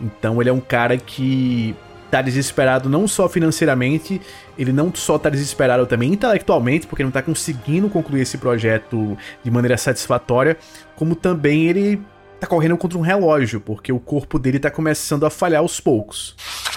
Então 0.00 0.40
ele 0.40 0.48
é 0.48 0.52
um 0.52 0.60
cara 0.60 0.96
que 0.96 1.74
tá 2.08 2.22
desesperado 2.22 2.88
não 2.88 3.08
só 3.08 3.28
financeiramente, 3.28 4.20
ele 4.56 4.70
não 4.70 4.94
só 4.94 5.18
tá 5.18 5.28
desesperado 5.28 5.86
também 5.86 6.12
intelectualmente, 6.12 6.86
porque 6.86 7.02
não 7.02 7.10
tá 7.10 7.20
conseguindo 7.20 7.88
concluir 7.88 8.20
esse 8.20 8.38
projeto 8.38 9.18
de 9.42 9.50
maneira 9.50 9.76
satisfatória, 9.76 10.56
como 10.94 11.16
também 11.16 11.66
ele 11.66 12.00
tá 12.38 12.46
correndo 12.46 12.76
contra 12.76 12.96
um 12.96 13.00
relógio, 13.00 13.60
porque 13.60 13.92
o 13.92 13.98
corpo 13.98 14.38
dele 14.38 14.60
tá 14.60 14.70
começando 14.70 15.26
a 15.26 15.30
falhar 15.30 15.60
aos 15.60 15.80
poucos. 15.80 16.36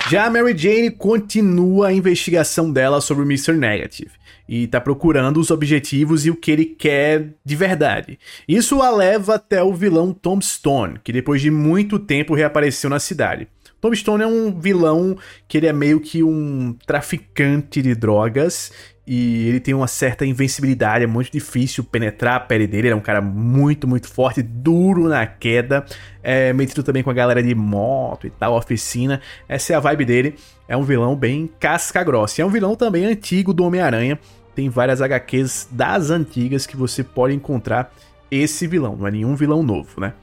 Já 0.10 0.25
a 0.25 0.29
Mary 0.31 0.58
Jane 0.58 0.89
continua 0.89 1.89
a 1.89 1.93
investigação 1.93 2.71
dela 2.71 3.01
sobre 3.01 3.23
o 3.23 3.27
Mr. 3.27 3.53
Negative 3.53 4.24
e 4.47 4.67
tá 4.67 4.79
procurando 4.79 5.39
os 5.39 5.51
objetivos 5.51 6.25
e 6.25 6.31
o 6.31 6.36
que 6.36 6.51
ele 6.51 6.65
quer 6.65 7.34
de 7.43 7.55
verdade. 7.55 8.19
Isso 8.47 8.81
a 8.81 8.89
leva 8.89 9.36
até 9.36 9.63
o 9.63 9.73
vilão 9.73 10.13
Tom 10.13 10.39
Stone, 10.41 10.99
que 11.03 11.12
depois 11.12 11.41
de 11.41 11.51
muito 11.51 11.99
tempo 11.99 12.36
reapareceu 12.36 12.89
na 12.89 12.99
cidade. 12.99 13.47
Tom 13.81 13.93
Stone 13.93 14.23
é 14.23 14.27
um 14.27 14.60
vilão 14.60 15.15
que 15.47 15.58
ele 15.58 15.67
é 15.67 15.73
meio 15.73 15.99
que 15.99 16.23
um 16.23 16.75
traficante 16.88 17.81
de 17.81 17.93
drogas 17.93 18.71
e 19.08 19.47
ele 19.47 19.60
tem 19.60 19.73
uma 19.73 19.88
certa 19.88 20.25
invencibilidade, 20.25 21.03
é 21.03 21.08
muito 21.08 21.31
difícil 21.31 21.84
penetrar 21.84 22.36
a 22.36 22.39
pele 22.39 22.65
dele, 22.65 22.88
ele 22.88 22.93
é 22.93 22.95
um 22.95 23.01
cara 23.01 23.21
muito, 23.21 23.88
muito 23.88 24.08
forte, 24.08 24.41
duro 24.41 25.08
na 25.08 25.27
queda, 25.27 25.86
é 26.23 26.51
metido 26.53 26.81
também 26.81 27.03
com 27.03 27.12
a 27.12 27.13
galera 27.13 27.43
de 27.43 27.53
moto 27.53 28.25
e 28.25 28.31
tal, 28.31 28.55
oficina, 28.55 29.21
essa 29.47 29.73
é 29.73 29.75
a 29.75 29.79
vibe 29.79 30.05
dele, 30.05 30.36
é 30.67 30.75
um 30.75 30.84
vilão 30.84 31.15
bem 31.15 31.47
casca 31.60 32.03
grossa, 32.03 32.41
é 32.41 32.45
um 32.45 32.49
vilão 32.49 32.75
também 32.75 33.05
antigo 33.05 33.53
do 33.53 33.63
Homem-Aranha, 33.63 34.19
tem 34.55 34.69
várias 34.69 35.01
HQs 35.01 35.67
das 35.69 36.09
antigas 36.09 36.65
que 36.65 36.77
você 36.77 37.03
pode 37.03 37.33
encontrar 37.33 37.93
esse 38.31 38.65
vilão, 38.65 38.95
não 38.95 39.07
é 39.07 39.11
nenhum 39.11 39.35
vilão 39.35 39.61
novo, 39.61 39.99
né? 39.99 40.13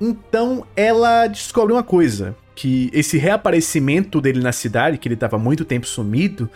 Então 0.00 0.66
ela 0.76 1.26
descobre 1.26 1.72
uma 1.72 1.82
coisa, 1.82 2.36
que 2.54 2.90
esse 2.92 3.18
reaparecimento 3.18 4.20
dele 4.20 4.40
na 4.40 4.52
cidade, 4.52 4.98
que 4.98 5.06
ele 5.06 5.14
estava 5.14 5.38
muito 5.38 5.64
tempo 5.64 5.86
sumido, 5.86 6.50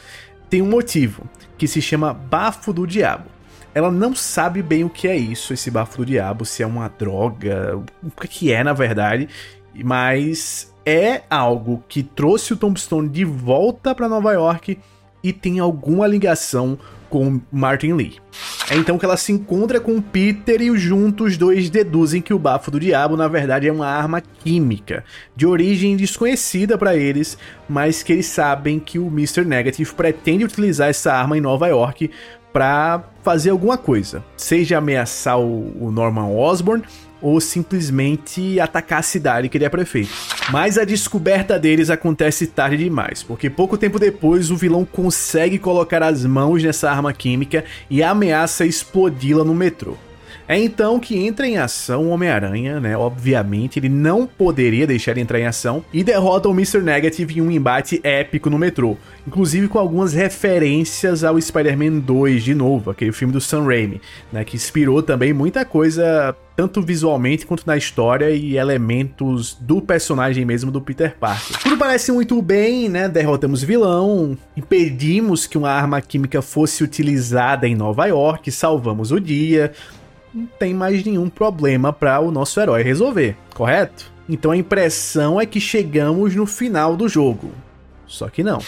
tem 0.48 0.62
um 0.62 0.68
motivo, 0.68 1.24
que 1.56 1.68
se 1.68 1.80
chama 1.80 2.12
Bafo 2.12 2.72
do 2.72 2.86
Diabo. 2.86 3.26
Ela 3.72 3.90
não 3.90 4.16
sabe 4.16 4.62
bem 4.62 4.82
o 4.82 4.90
que 4.90 5.06
é 5.06 5.16
isso, 5.16 5.52
esse 5.52 5.70
Bafo 5.70 5.98
do 5.98 6.06
Diabo, 6.06 6.44
se 6.44 6.62
é 6.62 6.66
uma 6.66 6.88
droga, 6.88 7.80
o 8.02 8.10
que 8.10 8.52
é 8.52 8.64
na 8.64 8.72
verdade, 8.72 9.28
mas 9.84 10.74
é 10.84 11.22
algo 11.30 11.84
que 11.88 12.02
trouxe 12.02 12.52
o 12.52 12.56
Tombstone 12.56 13.08
de 13.08 13.24
volta 13.24 13.94
para 13.94 14.08
Nova 14.08 14.32
York 14.32 14.78
e 15.22 15.32
tem 15.32 15.58
alguma 15.60 16.06
ligação 16.06 16.78
com 17.10 17.40
Martin 17.52 17.92
Lee. 17.92 18.16
É 18.70 18.76
então 18.76 18.96
que 18.96 19.04
ela 19.04 19.16
se 19.16 19.32
encontra 19.32 19.80
com 19.80 20.00
Peter 20.00 20.62
e 20.62 20.78
juntos 20.78 21.32
os 21.32 21.36
dois 21.36 21.68
deduzem 21.68 22.22
que 22.22 22.32
o 22.32 22.38
bafo 22.38 22.70
do 22.70 22.78
diabo 22.78 23.16
na 23.16 23.26
verdade 23.26 23.66
é 23.66 23.72
uma 23.72 23.88
arma 23.88 24.20
química, 24.20 25.04
de 25.36 25.44
origem 25.44 25.96
desconhecida 25.96 26.78
para 26.78 26.96
eles, 26.96 27.36
mas 27.68 28.02
que 28.02 28.12
eles 28.12 28.26
sabem 28.26 28.78
que 28.78 28.98
o 28.98 29.08
Mr. 29.08 29.44
Negative 29.44 29.92
pretende 29.92 30.44
utilizar 30.44 30.88
essa 30.88 31.12
arma 31.12 31.36
em 31.36 31.40
Nova 31.40 31.66
York 31.66 32.10
para 32.52 33.04
fazer 33.22 33.50
alguma 33.50 33.76
coisa, 33.76 34.24
seja 34.36 34.78
ameaçar 34.78 35.38
o 35.38 35.90
Norman 35.90 36.28
Osborn 36.28 36.82
ou 37.20 37.40
simplesmente 37.40 38.58
atacar 38.60 39.00
a 39.00 39.02
cidade 39.02 39.48
que 39.48 39.58
ele 39.58 39.64
é 39.64 39.68
prefeito. 39.68 40.10
Mas 40.50 40.76
a 40.76 40.84
descoberta 40.84 41.58
deles 41.58 41.90
acontece 41.90 42.46
tarde 42.46 42.76
demais, 42.76 43.22
porque 43.22 43.48
pouco 43.48 43.78
tempo 43.78 43.98
depois 43.98 44.50
o 44.50 44.56
vilão 44.56 44.84
consegue 44.84 45.58
colocar 45.58 46.02
as 46.02 46.24
mãos 46.24 46.62
nessa 46.62 46.90
arma 46.90 47.12
química 47.12 47.64
e 47.88 48.02
ameaça 48.02 48.64
explodi-la 48.64 49.44
no 49.44 49.54
metrô. 49.54 49.96
É 50.50 50.58
então 50.58 50.98
que 50.98 51.16
entra 51.16 51.46
em 51.46 51.58
ação 51.58 52.06
o 52.06 52.08
Homem-Aranha, 52.08 52.80
né? 52.80 52.96
Obviamente, 52.96 53.78
ele 53.78 53.88
não 53.88 54.26
poderia 54.26 54.84
deixar 54.84 55.12
de 55.12 55.20
entrar 55.20 55.38
em 55.38 55.46
ação 55.46 55.84
e 55.92 56.02
derrota 56.02 56.48
o 56.48 56.52
Mr. 56.52 56.80
Negative 56.80 57.38
em 57.38 57.40
um 57.40 57.52
embate 57.52 58.00
épico 58.02 58.50
no 58.50 58.58
metrô, 58.58 58.96
inclusive 59.24 59.68
com 59.68 59.78
algumas 59.78 60.12
referências 60.12 61.22
ao 61.22 61.40
Spider-Man 61.40 62.00
2 62.00 62.42
de 62.42 62.52
novo, 62.52 62.90
aquele 62.90 63.12
filme 63.12 63.32
do 63.32 63.40
Sam 63.40 63.62
Raimi, 63.62 64.00
né? 64.32 64.42
Que 64.42 64.56
inspirou 64.56 65.04
também 65.04 65.32
muita 65.32 65.64
coisa 65.64 66.34
tanto 66.56 66.82
visualmente 66.82 67.46
quanto 67.46 67.64
na 67.64 67.76
história 67.76 68.28
e 68.30 68.58
elementos 68.58 69.56
do 69.60 69.80
personagem 69.80 70.44
mesmo 70.44 70.70
do 70.70 70.80
Peter 70.80 71.16
Parker. 71.16 71.56
Tudo 71.62 71.78
parece 71.78 72.12
muito 72.12 72.42
bem, 72.42 72.88
né? 72.88 73.08
Derrotamos 73.08 73.62
o 73.62 73.66
vilão, 73.66 74.36
impedimos 74.56 75.46
que 75.46 75.56
uma 75.56 75.70
arma 75.70 76.02
química 76.02 76.42
fosse 76.42 76.82
utilizada 76.84 77.66
em 77.66 77.74
Nova 77.74 78.04
York, 78.06 78.50
salvamos 78.50 79.10
o 79.10 79.18
dia, 79.18 79.72
não 80.34 80.46
tem 80.58 80.72
mais 80.72 81.04
nenhum 81.04 81.28
problema 81.28 81.92
para 81.92 82.20
o 82.20 82.30
nosso 82.30 82.60
herói 82.60 82.82
resolver, 82.82 83.36
correto? 83.54 84.10
Então 84.28 84.50
a 84.50 84.56
impressão 84.56 85.40
é 85.40 85.46
que 85.46 85.60
chegamos 85.60 86.34
no 86.34 86.46
final 86.46 86.96
do 86.96 87.08
jogo. 87.08 87.50
Só 88.06 88.28
que 88.28 88.42
não. 88.42 88.58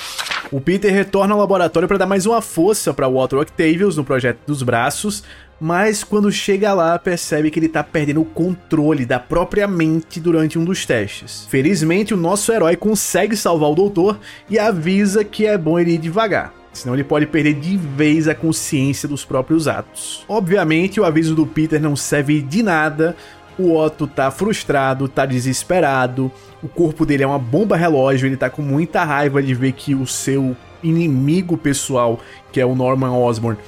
O 0.50 0.60
Peter 0.60 0.92
retorna 0.92 1.34
ao 1.34 1.40
laboratório 1.40 1.88
para 1.88 1.98
dar 1.98 2.06
mais 2.06 2.26
uma 2.26 2.42
força 2.42 2.92
para 2.92 3.08
Walter 3.08 3.36
Octavius 3.36 3.96
no 3.96 4.04
projeto 4.04 4.40
dos 4.46 4.62
braços, 4.62 5.24
mas 5.60 6.04
quando 6.04 6.30
chega 6.30 6.74
lá 6.74 6.98
percebe 6.98 7.50
que 7.50 7.58
ele 7.58 7.68
tá 7.68 7.82
perdendo 7.82 8.20
o 8.20 8.24
controle 8.24 9.06
da 9.06 9.18
própria 9.18 9.66
mente 9.66 10.20
durante 10.20 10.58
um 10.58 10.64
dos 10.64 10.84
testes. 10.84 11.46
Felizmente, 11.48 12.12
o 12.12 12.16
nosso 12.16 12.52
herói 12.52 12.76
consegue 12.76 13.36
salvar 13.36 13.70
o 13.70 13.74
doutor 13.74 14.18
e 14.50 14.58
avisa 14.58 15.24
que 15.24 15.46
é 15.46 15.56
bom 15.56 15.78
ele 15.78 15.92
ir 15.92 15.98
devagar 15.98 16.61
senão 16.72 16.94
ele 16.94 17.04
pode 17.04 17.26
perder 17.26 17.54
de 17.54 17.76
vez 17.76 18.26
a 18.26 18.34
consciência 18.34 19.08
dos 19.08 19.24
próprios 19.24 19.68
atos. 19.68 20.24
Obviamente, 20.28 21.00
o 21.00 21.04
aviso 21.04 21.34
do 21.34 21.46
Peter 21.46 21.80
não 21.80 21.94
serve 21.94 22.40
de 22.40 22.62
nada. 22.62 23.16
O 23.58 23.76
Otto 23.76 24.06
tá 24.06 24.30
frustrado, 24.30 25.08
tá 25.08 25.26
desesperado. 25.26 26.32
O 26.62 26.68
corpo 26.68 27.04
dele 27.04 27.22
é 27.22 27.26
uma 27.26 27.38
bomba 27.38 27.76
relógio, 27.76 28.26
ele 28.26 28.36
tá 28.36 28.48
com 28.48 28.62
muita 28.62 29.04
raiva 29.04 29.42
de 29.42 29.54
ver 29.54 29.72
que 29.72 29.94
o 29.94 30.06
seu 30.06 30.56
inimigo 30.82 31.56
pessoal, 31.56 32.18
que 32.50 32.60
é 32.60 32.66
o 32.66 32.74
Norman 32.74 33.12
Osborn, 33.12 33.58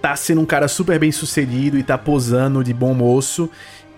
tá 0.00 0.16
sendo 0.16 0.40
um 0.40 0.46
cara 0.46 0.68
super 0.68 0.98
bem 0.98 1.12
sucedido 1.12 1.78
e 1.78 1.82
tá 1.82 1.98
posando 1.98 2.64
de 2.64 2.72
bom 2.72 2.94
moço. 2.94 3.50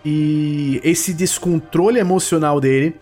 E 0.05 0.81
esse 0.83 1.12
descontrole 1.12 1.99
emocional 1.99 2.61
dele 2.61 2.97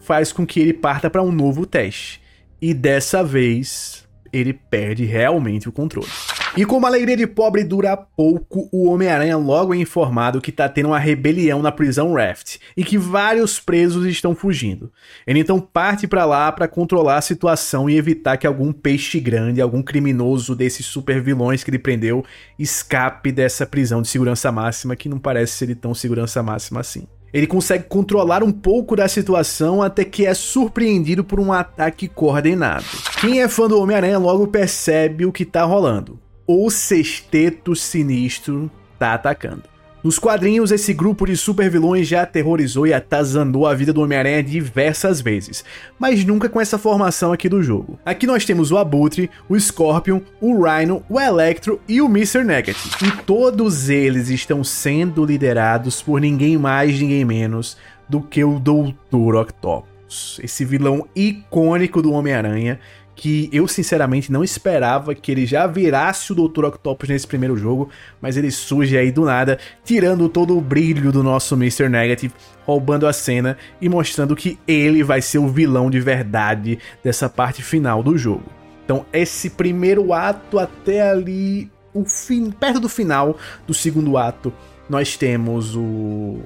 faz 0.00 0.32
com 0.32 0.46
que 0.46 0.60
ele 0.60 0.72
parta 0.72 1.10
para 1.10 1.22
um 1.22 1.32
novo 1.32 1.66
teste. 1.66 2.20
E 2.60 2.72
dessa 2.72 3.22
vez 3.24 4.01
ele 4.32 4.52
perde 4.52 5.04
realmente 5.04 5.68
o 5.68 5.72
controle. 5.72 6.08
E 6.54 6.66
como 6.66 6.84
a 6.84 6.88
alegria 6.90 7.16
de 7.16 7.26
pobre 7.26 7.64
dura 7.64 7.96
pouco, 7.96 8.68
o 8.70 8.86
Homem-Aranha 8.86 9.38
logo 9.38 9.72
é 9.72 9.78
informado 9.78 10.38
que 10.38 10.52
tá 10.52 10.68
tendo 10.68 10.88
uma 10.88 10.98
rebelião 10.98 11.62
na 11.62 11.72
prisão 11.72 12.12
Raft 12.12 12.58
e 12.76 12.84
que 12.84 12.98
vários 12.98 13.58
presos 13.58 14.04
estão 14.04 14.34
fugindo. 14.34 14.92
Ele 15.26 15.40
então 15.40 15.58
parte 15.58 16.06
para 16.06 16.26
lá 16.26 16.52
para 16.52 16.68
controlar 16.68 17.16
a 17.16 17.22
situação 17.22 17.88
e 17.88 17.96
evitar 17.96 18.36
que 18.36 18.46
algum 18.46 18.70
peixe 18.70 19.18
grande, 19.18 19.62
algum 19.62 19.82
criminoso 19.82 20.54
desses 20.54 20.84
super 20.84 21.22
vilões 21.22 21.64
que 21.64 21.70
ele 21.70 21.78
prendeu, 21.78 22.22
escape 22.58 23.32
dessa 23.32 23.66
prisão 23.66 24.02
de 24.02 24.08
segurança 24.08 24.52
máxima 24.52 24.94
que 24.94 25.08
não 25.08 25.18
parece 25.18 25.54
ser 25.54 25.74
tão 25.76 25.94
segurança 25.94 26.42
máxima 26.42 26.80
assim. 26.80 27.06
Ele 27.32 27.46
consegue 27.46 27.84
controlar 27.84 28.42
um 28.42 28.52
pouco 28.52 28.94
da 28.94 29.08
situação 29.08 29.80
até 29.80 30.04
que 30.04 30.26
é 30.26 30.34
surpreendido 30.34 31.24
por 31.24 31.40
um 31.40 31.52
ataque 31.52 32.06
coordenado. 32.06 32.84
Quem 33.20 33.40
é 33.40 33.48
fã 33.48 33.66
do 33.66 33.80
Homem-Aranha 33.80 34.18
logo 34.18 34.46
percebe 34.46 35.24
o 35.24 35.32
que 35.32 35.44
tá 35.44 35.64
rolando. 35.64 36.20
O 36.46 36.70
Sexteto 36.70 37.74
Sinistro 37.74 38.70
tá 38.98 39.14
atacando. 39.14 39.71
Nos 40.02 40.18
quadrinhos, 40.18 40.72
esse 40.72 40.92
grupo 40.92 41.24
de 41.24 41.36
supervilões 41.36 42.08
já 42.08 42.22
aterrorizou 42.22 42.88
e 42.88 42.92
atazanou 42.92 43.68
a 43.68 43.74
vida 43.74 43.92
do 43.92 44.02
Homem-Aranha 44.02 44.42
diversas 44.42 45.20
vezes, 45.20 45.64
mas 45.96 46.24
nunca 46.24 46.48
com 46.48 46.60
essa 46.60 46.76
formação 46.76 47.32
aqui 47.32 47.48
do 47.48 47.62
jogo. 47.62 48.00
Aqui 48.04 48.26
nós 48.26 48.44
temos 48.44 48.72
o 48.72 48.78
Abutre, 48.78 49.30
o 49.48 49.58
Scorpion, 49.58 50.20
o 50.40 50.64
Rhino, 50.64 51.04
o 51.08 51.20
Electro 51.20 51.80
e 51.86 52.02
o 52.02 52.06
Mr. 52.06 52.42
Negative. 52.42 52.90
E 53.00 53.22
todos 53.22 53.88
eles 53.88 54.28
estão 54.28 54.64
sendo 54.64 55.24
liderados 55.24 56.02
por 56.02 56.20
ninguém 56.20 56.58
mais, 56.58 57.00
ninguém 57.00 57.24
menos 57.24 57.76
do 58.08 58.20
que 58.20 58.42
o 58.42 58.58
Doutor 58.58 59.36
Octopus, 59.36 60.40
esse 60.42 60.64
vilão 60.64 61.06
icônico 61.14 62.02
do 62.02 62.12
Homem-Aranha 62.12 62.80
que 63.22 63.48
eu 63.52 63.68
sinceramente 63.68 64.32
não 64.32 64.42
esperava 64.42 65.14
que 65.14 65.30
ele 65.30 65.46
já 65.46 65.64
virasse 65.64 66.32
o 66.32 66.34
Dr. 66.34 66.64
Octopus 66.64 67.08
nesse 67.08 67.24
primeiro 67.24 67.56
jogo, 67.56 67.88
mas 68.20 68.36
ele 68.36 68.50
surge 68.50 68.98
aí 68.98 69.12
do 69.12 69.24
nada, 69.24 69.60
tirando 69.84 70.28
todo 70.28 70.58
o 70.58 70.60
brilho 70.60 71.12
do 71.12 71.22
nosso 71.22 71.54
Mr. 71.54 71.88
Negative, 71.88 72.34
roubando 72.66 73.06
a 73.06 73.12
cena 73.12 73.56
e 73.80 73.88
mostrando 73.88 74.34
que 74.34 74.58
ele 74.66 75.04
vai 75.04 75.22
ser 75.22 75.38
o 75.38 75.46
vilão 75.46 75.88
de 75.88 76.00
verdade 76.00 76.80
dessa 77.04 77.28
parte 77.28 77.62
final 77.62 78.02
do 78.02 78.18
jogo. 78.18 78.42
Então, 78.84 79.06
esse 79.12 79.50
primeiro 79.50 80.12
ato 80.12 80.58
até 80.58 81.08
ali, 81.08 81.70
o 81.94 82.04
fim, 82.04 82.50
perto 82.50 82.80
do 82.80 82.88
final 82.88 83.38
do 83.68 83.72
segundo 83.72 84.18
ato, 84.18 84.52
nós 84.90 85.16
temos 85.16 85.76
o 85.76 86.40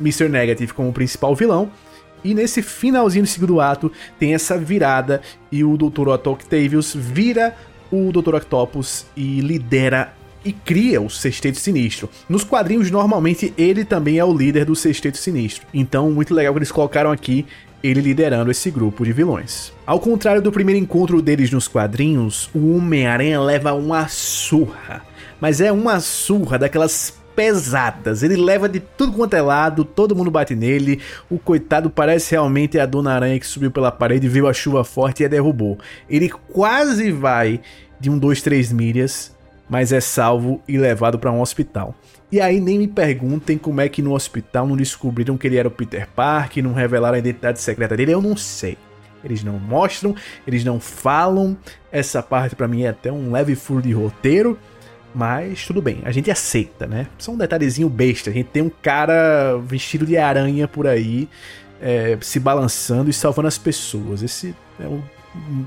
Mr. 0.00 0.28
Negative 0.28 0.72
como 0.74 0.92
principal 0.92 1.34
vilão 1.34 1.72
e 2.24 2.34
nesse 2.34 2.62
finalzinho 2.62 3.24
do 3.24 3.28
segundo 3.28 3.60
ato 3.60 3.90
tem 4.18 4.34
essa 4.34 4.58
virada 4.58 5.20
e 5.50 5.64
o 5.64 5.76
Dr. 5.76 6.08
Otto 6.08 6.30
Octavius 6.30 6.94
vira 6.94 7.56
o 7.90 8.12
Dr. 8.12 8.36
Octopus 8.36 9.06
e 9.16 9.40
lidera 9.40 10.14
e 10.44 10.52
cria 10.52 11.00
o 11.00 11.10
Sexteto 11.10 11.58
Sinistro. 11.58 12.08
Nos 12.28 12.44
quadrinhos, 12.44 12.90
normalmente, 12.90 13.52
ele 13.58 13.84
também 13.84 14.18
é 14.18 14.24
o 14.24 14.32
líder 14.32 14.64
do 14.64 14.74
Sexteto 14.74 15.18
Sinistro. 15.18 15.66
Então, 15.72 16.10
muito 16.10 16.34
legal 16.34 16.54
que 16.54 16.58
eles 16.58 16.72
colocaram 16.72 17.12
aqui 17.12 17.44
ele 17.82 18.00
liderando 18.00 18.50
esse 18.50 18.70
grupo 18.70 19.04
de 19.04 19.12
vilões. 19.12 19.72
Ao 19.86 19.98
contrário 19.98 20.42
do 20.42 20.52
primeiro 20.52 20.80
encontro 20.80 21.20
deles 21.22 21.50
nos 21.50 21.66
quadrinhos, 21.66 22.50
o 22.54 22.76
Homem-Aranha 22.76 23.40
leva 23.40 23.72
uma 23.72 24.06
surra. 24.08 25.02
Mas 25.40 25.60
é 25.60 25.72
uma 25.72 26.00
surra 26.00 26.58
daquelas 26.58 27.19
pesadas. 27.40 28.22
Ele 28.22 28.36
leva 28.36 28.68
de 28.68 28.80
tudo 28.80 29.14
quanto 29.14 29.32
é 29.32 29.40
lado, 29.40 29.82
todo 29.82 30.14
mundo 30.14 30.30
bate 30.30 30.54
nele. 30.54 31.00
O 31.30 31.38
coitado 31.38 31.88
parece 31.88 32.32
realmente 32.32 32.78
a 32.78 32.84
Dona 32.84 33.14
Aranha 33.14 33.40
que 33.40 33.46
subiu 33.46 33.70
pela 33.70 33.90
parede, 33.90 34.28
viu 34.28 34.46
a 34.46 34.52
chuva 34.52 34.84
forte 34.84 35.22
e 35.22 35.24
a 35.24 35.28
derrubou. 35.28 35.78
Ele 36.06 36.28
quase 36.28 37.10
vai 37.10 37.62
de 37.98 38.10
um, 38.10 38.18
dois, 38.18 38.42
três 38.42 38.70
milhas, 38.70 39.34
mas 39.70 39.90
é 39.90 40.02
salvo 40.02 40.60
e 40.68 40.76
levado 40.76 41.18
para 41.18 41.32
um 41.32 41.40
hospital. 41.40 41.94
E 42.30 42.42
aí 42.42 42.60
nem 42.60 42.76
me 42.76 42.86
perguntem 42.86 43.56
como 43.56 43.80
é 43.80 43.88
que 43.88 44.02
no 44.02 44.12
hospital 44.12 44.66
não 44.66 44.76
descobriram 44.76 45.38
que 45.38 45.46
ele 45.46 45.56
era 45.56 45.66
o 45.66 45.70
Peter 45.70 46.06
Parker, 46.14 46.62
não 46.62 46.74
revelaram 46.74 47.14
a 47.14 47.20
identidade 47.20 47.58
secreta 47.58 47.96
dele, 47.96 48.12
eu 48.12 48.20
não 48.20 48.36
sei. 48.36 48.76
Eles 49.24 49.42
não 49.42 49.58
mostram, 49.58 50.14
eles 50.46 50.62
não 50.62 50.78
falam. 50.78 51.56
Essa 51.90 52.22
parte 52.22 52.54
para 52.54 52.68
mim 52.68 52.82
é 52.82 52.88
até 52.88 53.10
um 53.10 53.32
leve 53.32 53.54
furo 53.54 53.80
de 53.80 53.92
roteiro. 53.92 54.58
Mas 55.14 55.66
tudo 55.66 55.82
bem, 55.82 56.00
a 56.04 56.12
gente 56.12 56.30
aceita, 56.30 56.86
né? 56.86 57.06
Só 57.18 57.32
um 57.32 57.36
detalhezinho 57.36 57.88
besta. 57.88 58.30
A 58.30 58.32
gente 58.32 58.48
tem 58.48 58.62
um 58.62 58.70
cara 58.70 59.58
vestido 59.58 60.06
de 60.06 60.16
aranha 60.16 60.68
por 60.68 60.86
aí, 60.86 61.28
é, 61.80 62.16
se 62.20 62.38
balançando 62.38 63.10
e 63.10 63.12
salvando 63.12 63.48
as 63.48 63.58
pessoas. 63.58 64.22
Esse 64.22 64.54
é 64.78 64.86
um 64.86 65.02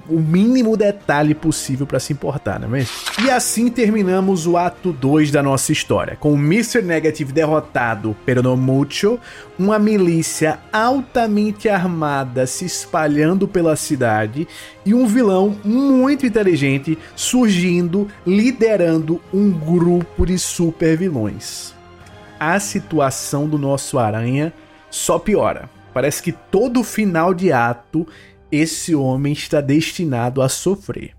o 0.09 0.19
mínimo 0.19 0.75
detalhe 0.75 1.33
possível 1.33 1.87
para 1.87 1.99
se 1.99 2.11
importar, 2.11 2.59
não 2.59 2.67
é 2.67 2.71
mesmo? 2.71 2.91
E 3.23 3.29
assim 3.29 3.69
terminamos 3.69 4.45
o 4.45 4.57
ato 4.57 4.91
2 4.91 5.31
da 5.31 5.41
nossa 5.41 5.71
história, 5.71 6.17
com 6.17 6.33
o 6.33 6.37
Mr. 6.37 6.81
Negative 6.81 7.31
derrotado 7.31 8.15
pelo 8.25 8.43
uma 9.57 9.79
milícia 9.79 10.59
altamente 10.71 11.69
armada 11.69 12.45
se 12.45 12.65
espalhando 12.65 13.47
pela 13.47 13.75
cidade 13.75 14.47
e 14.85 14.93
um 14.93 15.05
vilão 15.07 15.57
muito 15.63 16.25
inteligente 16.25 16.97
surgindo, 17.15 18.07
liderando 18.27 19.21
um 19.33 19.49
grupo 19.49 20.25
de 20.25 20.37
super 20.37 20.97
vilões. 20.97 21.73
A 22.39 22.59
situação 22.59 23.47
do 23.47 23.57
nosso 23.57 23.97
aranha 23.97 24.51
só 24.89 25.17
piora. 25.17 25.69
Parece 25.93 26.23
que 26.23 26.31
todo 26.31 26.83
final 26.83 27.33
de 27.33 27.51
ato 27.51 28.05
esse 28.53 28.93
homem 28.93 29.33
está 29.33 29.59
destinado 29.59 30.39
a 30.39 30.47
sofrer. 30.47 31.15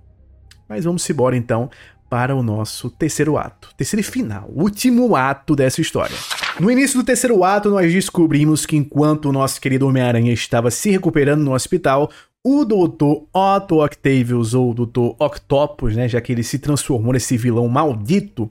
Mas 0.68 0.84
vamos 0.84 1.08
embora 1.10 1.36
então 1.36 1.68
para 2.08 2.34
o 2.34 2.44
nosso 2.44 2.88
terceiro 2.88 3.36
ato, 3.36 3.70
terceiro 3.76 4.00
e 4.00 4.08
final, 4.08 4.48
último 4.54 5.16
ato 5.16 5.56
dessa 5.56 5.80
história. 5.80 6.16
No 6.60 6.70
início 6.70 6.96
do 6.96 7.04
terceiro 7.04 7.42
ato, 7.42 7.70
nós 7.70 7.92
descobrimos 7.92 8.64
que 8.64 8.76
enquanto 8.76 9.26
o 9.26 9.32
nosso 9.32 9.60
querido 9.60 9.88
Homem-Aranha 9.88 10.32
estava 10.32 10.70
se 10.70 10.90
recuperando 10.90 11.42
no 11.42 11.54
hospital, 11.54 12.08
o 12.44 12.64
Dr. 12.64 13.24
Otto 13.32 13.82
Octavius, 13.82 14.54
ou 14.54 14.72
Dr. 14.72 15.16
Octopus, 15.18 15.96
né, 15.96 16.06
já 16.06 16.20
que 16.20 16.30
ele 16.30 16.44
se 16.44 16.60
transformou 16.60 17.14
nesse 17.14 17.36
vilão 17.36 17.66
maldito, 17.66 18.48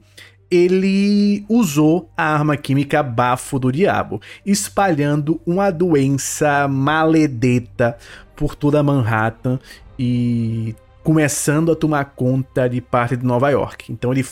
ele 0.54 1.46
usou 1.50 2.12
a 2.16 2.34
arma 2.34 2.56
química 2.56 3.02
bafo 3.02 3.58
do 3.58 3.72
diabo, 3.72 4.22
espalhando 4.46 5.42
uma 5.48 5.72
doença 5.72 6.68
maledeta 6.68 7.98
por 8.36 8.56
toda 8.56 8.84
Manhattan 8.84 9.60
e 9.98 10.76
começando 11.04 11.72
a 11.72 11.76
tomar 11.76 12.06
conta 12.16 12.68
de 12.68 12.80
parte 12.82 13.18
de 13.18 13.26
Nova 13.26 13.50
York. 13.50 13.92
Então 13.92 14.12
ele 14.12 14.26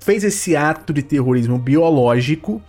fez 0.00 0.24
esse 0.24 0.56
ato 0.56 0.92
de 0.92 1.02
terrorismo 1.02 1.58
biológico, 1.58 2.60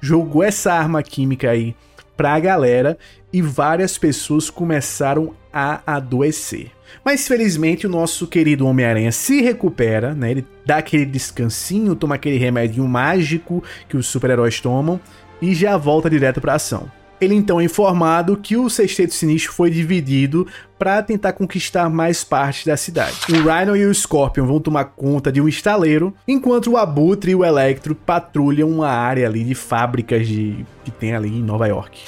jogou 0.00 0.42
essa 0.42 0.72
arma 0.72 1.02
química 1.02 1.50
aí 1.50 1.74
pra 2.16 2.38
galera 2.38 2.98
e 3.32 3.40
várias 3.40 3.96
pessoas 3.96 4.50
começaram 4.50 5.34
a 5.52 5.80
adoecer. 5.86 6.70
Mas 7.04 7.26
felizmente 7.26 7.86
o 7.86 7.90
nosso 7.90 8.26
querido 8.26 8.66
Homem-Aranha 8.66 9.10
se 9.10 9.40
recupera, 9.40 10.14
né? 10.14 10.30
Ele 10.30 10.46
dá 10.64 10.76
aquele 10.76 11.06
descansinho, 11.06 11.96
toma 11.96 12.16
aquele 12.16 12.36
remédio 12.36 12.86
mágico 12.86 13.62
que 13.88 13.96
os 13.96 14.06
super-heróis 14.06 14.60
tomam 14.60 15.00
e 15.40 15.54
já 15.54 15.76
volta 15.76 16.10
direto 16.10 16.40
para 16.40 16.54
ação. 16.54 16.90
Ele 17.22 17.36
então 17.36 17.60
é 17.60 17.64
informado 17.64 18.36
que 18.36 18.56
o 18.56 18.68
Sexteto 18.68 19.14
Sinistro 19.14 19.52
foi 19.52 19.70
dividido 19.70 20.44
para 20.76 21.00
tentar 21.00 21.32
conquistar 21.34 21.88
mais 21.88 22.24
parte 22.24 22.66
da 22.66 22.76
cidade. 22.76 23.14
O 23.28 23.48
Rhino 23.48 23.76
e 23.76 23.86
o 23.86 23.94
Scorpion 23.94 24.44
vão 24.44 24.58
tomar 24.58 24.86
conta 24.86 25.30
de 25.30 25.40
um 25.40 25.46
estaleiro, 25.46 26.12
enquanto 26.26 26.72
o 26.72 26.76
Abutre 26.76 27.30
e 27.30 27.34
o 27.36 27.44
Electro 27.44 27.94
patrulham 27.94 28.68
uma 28.68 28.88
área 28.88 29.28
ali 29.28 29.44
de 29.44 29.54
fábricas 29.54 30.26
de... 30.26 30.66
que 30.84 30.90
tem 30.90 31.14
ali 31.14 31.28
em 31.28 31.42
Nova 31.44 31.68
York. 31.68 32.00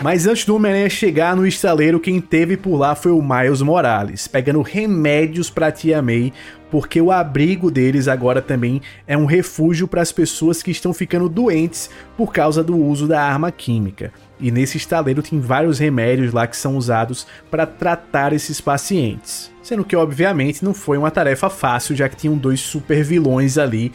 Mas 0.00 0.26
antes 0.26 0.46
do 0.46 0.56
Homem-Aranha 0.56 0.88
chegar 0.88 1.36
no 1.36 1.46
estaleiro, 1.46 2.00
quem 2.00 2.20
teve 2.20 2.56
por 2.56 2.76
lá 2.76 2.94
foi 2.94 3.12
o 3.12 3.22
Miles 3.22 3.60
Morales, 3.60 4.26
pegando 4.26 4.62
remédios 4.62 5.50
para 5.50 5.70
Tia 5.70 6.00
May, 6.00 6.32
porque 6.74 7.00
o 7.00 7.12
abrigo 7.12 7.70
deles 7.70 8.08
agora 8.08 8.42
também 8.42 8.82
é 9.06 9.16
um 9.16 9.26
refúgio 9.26 9.86
para 9.86 10.02
as 10.02 10.10
pessoas 10.10 10.60
que 10.60 10.72
estão 10.72 10.92
ficando 10.92 11.28
doentes 11.28 11.88
por 12.16 12.32
causa 12.32 12.64
do 12.64 12.76
uso 12.76 13.06
da 13.06 13.22
arma 13.22 13.52
química. 13.52 14.12
E 14.40 14.50
nesse 14.50 14.76
estaleiro 14.76 15.22
tem 15.22 15.38
vários 15.38 15.78
remédios 15.78 16.32
lá 16.32 16.48
que 16.48 16.56
são 16.56 16.76
usados 16.76 17.28
para 17.48 17.64
tratar 17.64 18.32
esses 18.32 18.60
pacientes. 18.60 19.52
Sendo 19.62 19.84
que, 19.84 19.94
obviamente, 19.94 20.64
não 20.64 20.74
foi 20.74 20.98
uma 20.98 21.12
tarefa 21.12 21.48
fácil, 21.48 21.94
já 21.94 22.08
que 22.08 22.16
tinham 22.16 22.36
dois 22.36 22.58
super 22.58 23.04
vilões 23.04 23.56
ali 23.56 23.92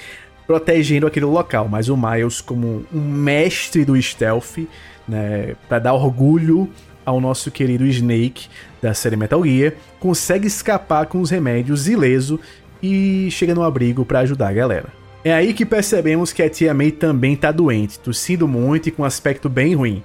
protegendo 0.47 1.05
aquele 1.05 1.25
local. 1.25 1.67
Mas 1.67 1.89
o 1.89 1.97
Miles, 1.97 2.39
como 2.39 2.85
um 2.93 3.01
mestre 3.01 3.83
do 3.83 4.01
stealth, 4.01 4.57
né, 5.05 5.53
para 5.67 5.79
dar 5.79 5.93
orgulho 5.95 6.69
ao 7.05 7.19
nosso 7.19 7.49
querido 7.49 7.85
Snake 7.87 8.47
da 8.81 8.93
série 8.93 9.15
Metal 9.15 9.43
Gear, 9.43 9.73
consegue 9.99 10.47
escapar 10.47 11.07
com 11.07 11.19
os 11.19 11.29
remédios 11.29 11.89
ileso 11.89 12.39
e 12.81 13.29
chega 13.31 13.55
no 13.55 13.63
abrigo 13.63 14.05
para 14.05 14.19
ajudar 14.19 14.49
a 14.49 14.53
galera. 14.53 14.99
É 15.23 15.33
aí 15.33 15.53
que 15.53 15.65
percebemos 15.65 16.31
que 16.31 16.41
a 16.41 16.49
tia 16.49 16.73
May 16.73 16.91
também 16.91 17.35
tá 17.35 17.51
doente, 17.51 17.99
tossindo 17.99 18.47
muito 18.47 18.87
e 18.87 18.91
com 18.91 19.03
um 19.03 19.05
aspecto 19.05 19.49
bem 19.49 19.75
ruim. 19.75 20.01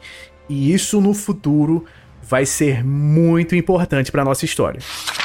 E 0.48 0.72
isso 0.72 1.00
no 1.00 1.14
futuro 1.14 1.84
vai 2.20 2.44
ser 2.44 2.84
muito 2.84 3.54
importante 3.54 4.10
para 4.10 4.24
nossa 4.24 4.44
história. 4.44 4.80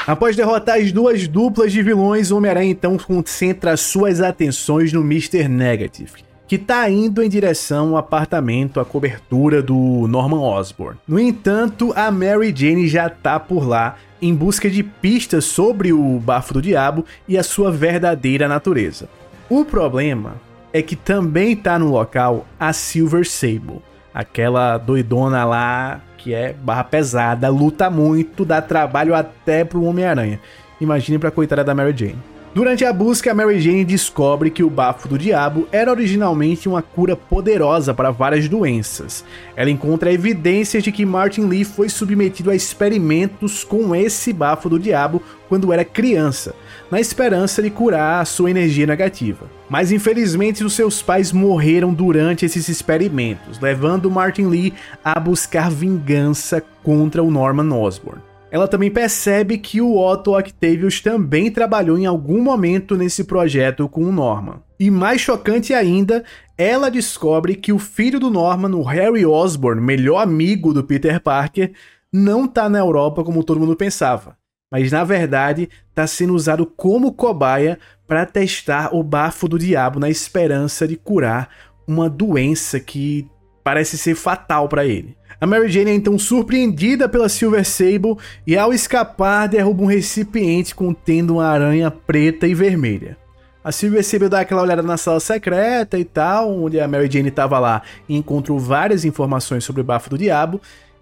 Após 0.06 0.36
derrotar 0.36 0.78
as 0.78 0.92
duas 0.92 1.28
duplas 1.28 1.72
de 1.72 1.82
vilões, 1.82 2.32
Homem-Aranha 2.32 2.72
então 2.72 2.98
concentra 2.98 3.76
suas 3.78 4.22
atenções 4.22 4.94
no 4.94 5.02
Mr. 5.02 5.48
Negative, 5.48 6.24
que 6.48 6.56
está 6.56 6.90
indo 6.90 7.24
em 7.24 7.30
direção 7.30 7.90
ao 7.90 7.98
apartamento, 7.98 8.80
a 8.80 8.86
cobertura 8.86 9.62
do 9.62 10.08
Norman 10.08 10.42
Osborn. 10.42 11.00
No 11.08 11.20
entanto, 11.20 11.94
a 11.96 12.12
Mary 12.12 12.54
Jane 12.56 12.88
já 12.88 13.08
está 13.08 13.40
por 13.40 13.68
lá 13.68 13.96
em 14.22 14.34
busca 14.34 14.70
de 14.70 14.84
pistas 14.84 15.46
sobre 15.46 15.94
o 15.94 16.20
bafo 16.20 16.54
do 16.54 16.62
diabo 16.62 17.06
e 17.28 17.38
a 17.38 17.44
sua 17.44 17.72
verdadeira 17.72 18.48
natureza. 18.48 19.10
O 19.50 19.66
problema 19.66 20.36
é 20.72 20.82
que 20.82 20.96
também 20.96 21.54
está 21.54 21.80
no 21.80 21.90
local 21.90 22.46
a 22.60 22.72
Silver 22.74 23.28
Sable, 23.28 23.82
aquela 24.14 24.78
doidona 24.78 25.44
lá 25.46 26.02
que 26.18 26.34
é 26.34 26.54
barra 26.54 26.84
pesada, 26.84 27.48
luta 27.50 27.90
muito, 27.90 28.44
dá 28.44 28.62
trabalho 28.62 29.16
até 29.16 29.64
pro 29.64 29.84
Homem-Aranha. 29.84 30.40
Imagine 30.80 31.18
pra 31.18 31.32
coitada 31.32 31.64
da 31.64 31.74
Mary 31.74 31.96
Jane. 31.98 32.18
Durante 32.52 32.84
a 32.84 32.92
busca, 32.92 33.32
Mary 33.32 33.60
Jane 33.60 33.86
descobre 33.86 34.50
que 34.50 34.64
o 34.64 34.72
bafo 34.72 35.08
do 35.08 35.20
diabo 35.20 35.68
era 35.72 35.92
originalmente 35.92 36.68
uma 36.68 36.82
cura 36.82 37.16
poderosa 37.16 37.94
para 37.94 38.10
várias 38.10 38.50
doenças. 38.50 39.24
Ela 39.56 39.70
encontra 39.70 40.12
evidências 40.12 40.82
de 40.82 40.92
que 40.92 41.06
Martin 41.06 41.42
Lee 41.42 41.64
foi 41.64 41.90
submetido 41.90 42.50
a 42.50 42.56
experimentos 42.56 43.64
com 43.64 43.96
esse 43.96 44.34
bafo 44.34 44.68
do 44.68 44.80
diabo 44.80 45.22
quando 45.48 45.72
era 45.72 45.86
criança, 45.86 46.56
na 46.90 47.00
esperança 47.00 47.62
de 47.62 47.70
curar 47.70 48.20
a 48.20 48.26
sua 48.26 48.50
energia 48.50 48.88
negativa. 48.88 49.46
Mas 49.70 49.92
infelizmente 49.92 50.64
os 50.64 50.74
seus 50.74 51.04
pais 51.04 51.32
morreram 51.32 51.94
durante 51.94 52.48
esses 52.48 52.68
experimentos, 52.68 53.60
levando 53.60 54.10
Martin 54.10 54.46
Lee 54.48 54.74
a 55.04 55.20
buscar 55.20 55.70
vingança 55.70 56.64
contra 56.82 57.22
o 57.22 57.30
Norman 57.30 57.72
Osborn 57.76 58.29
ela 58.52 58.68
também 58.68 58.90
percebe 58.90 59.58
que 59.58 59.80
o 59.82 59.98
Otto 59.98 60.38
Octavius 60.38 61.02
também 61.02 61.52
trabalhou 61.52 61.98
em 61.98 62.06
algum 62.06 62.42
momento 62.42 62.96
nesse 62.96 63.24
projeto 63.24 63.88
com 63.88 64.04
o 64.04 64.12
Norman. 64.12 64.62
E 64.80 64.90
mais 64.90 65.22
chocante 65.22 65.74
ainda, 65.74 66.24
ela 66.58 66.90
descobre 66.90 67.56
que 67.56 67.72
o 67.72 67.80
filho 67.80 68.20
do 68.20 68.30
Norman, 68.30 68.76
o 68.76 68.84
Harry 68.84 69.26
Osborn, 69.26 69.82
melhor 69.82 70.20
amigo 70.20 70.74
do 70.74 70.84
Peter 70.84 71.22
Parker, 71.22 71.74
não 72.12 72.46
está 72.46 72.68
na 72.68 72.80
Europa 72.80 73.24
como 73.24 73.44
todo 73.44 73.60
mundo 73.60 73.76
pensava, 73.76 74.36
mas 74.72 74.92
na 74.92 75.04
verdade 75.04 75.70
está 75.90 76.08
sendo 76.08 76.34
usado 76.34 76.66
como 76.66 77.14
cobaia 77.14 77.78
para 78.08 78.26
testar 78.26 78.96
o 78.96 79.04
bafo 79.04 79.48
do 79.48 79.60
diabo 79.60 80.00
na 80.00 80.10
esperança 80.10 80.88
de 80.88 80.96
curar 80.96 81.50
uma 81.88 82.10
doença 82.10 82.80
que 82.80 83.30
parece 83.64 83.98
ser 83.98 84.16
fatal 84.16 84.68
para 84.68 84.86
ele. 84.86 85.19
A 85.42 85.48
Mary 85.48 85.70
Jane 85.70 85.92
é 85.92 85.94
então 85.94 86.20
surpreendida 86.20 87.08
pela 87.08 87.30
Silver 87.30 87.66
Sable 87.66 88.18
e, 88.46 88.58
ao 88.58 88.74
escapar, 88.74 89.48
derruba 89.48 89.84
um 89.84 89.86
recipiente 89.86 90.76
contendo 90.76 91.36
uma 91.36 91.46
aranha 91.46 91.90
preta 91.90 92.46
e 92.46 92.54
vermelha. 92.54 93.18
A 93.64 93.72
Silver 93.72 94.04
Sable 94.04 94.28
dá 94.28 94.42
aquela 94.42 94.62
olhada 94.62 94.84
na 94.84 94.98
sala 94.98 95.20
secreta 95.22 95.98
e 95.98 96.04
tal, 96.04 96.52
onde 96.52 96.78
a 96.78 96.88
Mary 96.90 97.10
Jane 97.10 97.30
estava 97.30 97.58
lá 97.58 97.82
e 98.08 98.18
encontrou 98.18 98.60
várias 98.60 99.06
informações 99.06 99.64
sobre 99.64 99.82
o 99.82 99.86
bafo 99.86 100.10
do 100.10 100.18
diabo, 100.18 100.60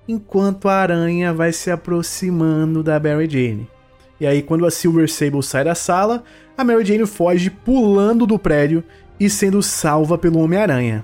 enquanto 0.08 0.69
a 0.69 0.76
aranha 0.76 1.34
vai 1.34 1.52
se 1.52 1.71
aproximando 1.71 2.84
da 2.84 3.00
Mary 3.00 3.28
Jane. 3.28 3.67
E 4.19 4.28
aí, 4.28 4.43
quando 4.43 4.67
a 4.67 4.71
Silver 4.71 5.10
Sable 5.10 5.41
sai 5.41 5.63
da 5.63 5.73
sala, 5.73 6.23
a 6.56 6.63
Mary 6.63 6.86
Jane 6.86 7.08
foge 7.08 7.50
pulando 7.50 8.28
do 8.28 8.38
prédio 8.38 8.84
e 9.19 9.32
sendo 9.32 9.63
salva 9.63 10.15
pelo 10.15 10.39
Homem-Aranha 10.39 11.04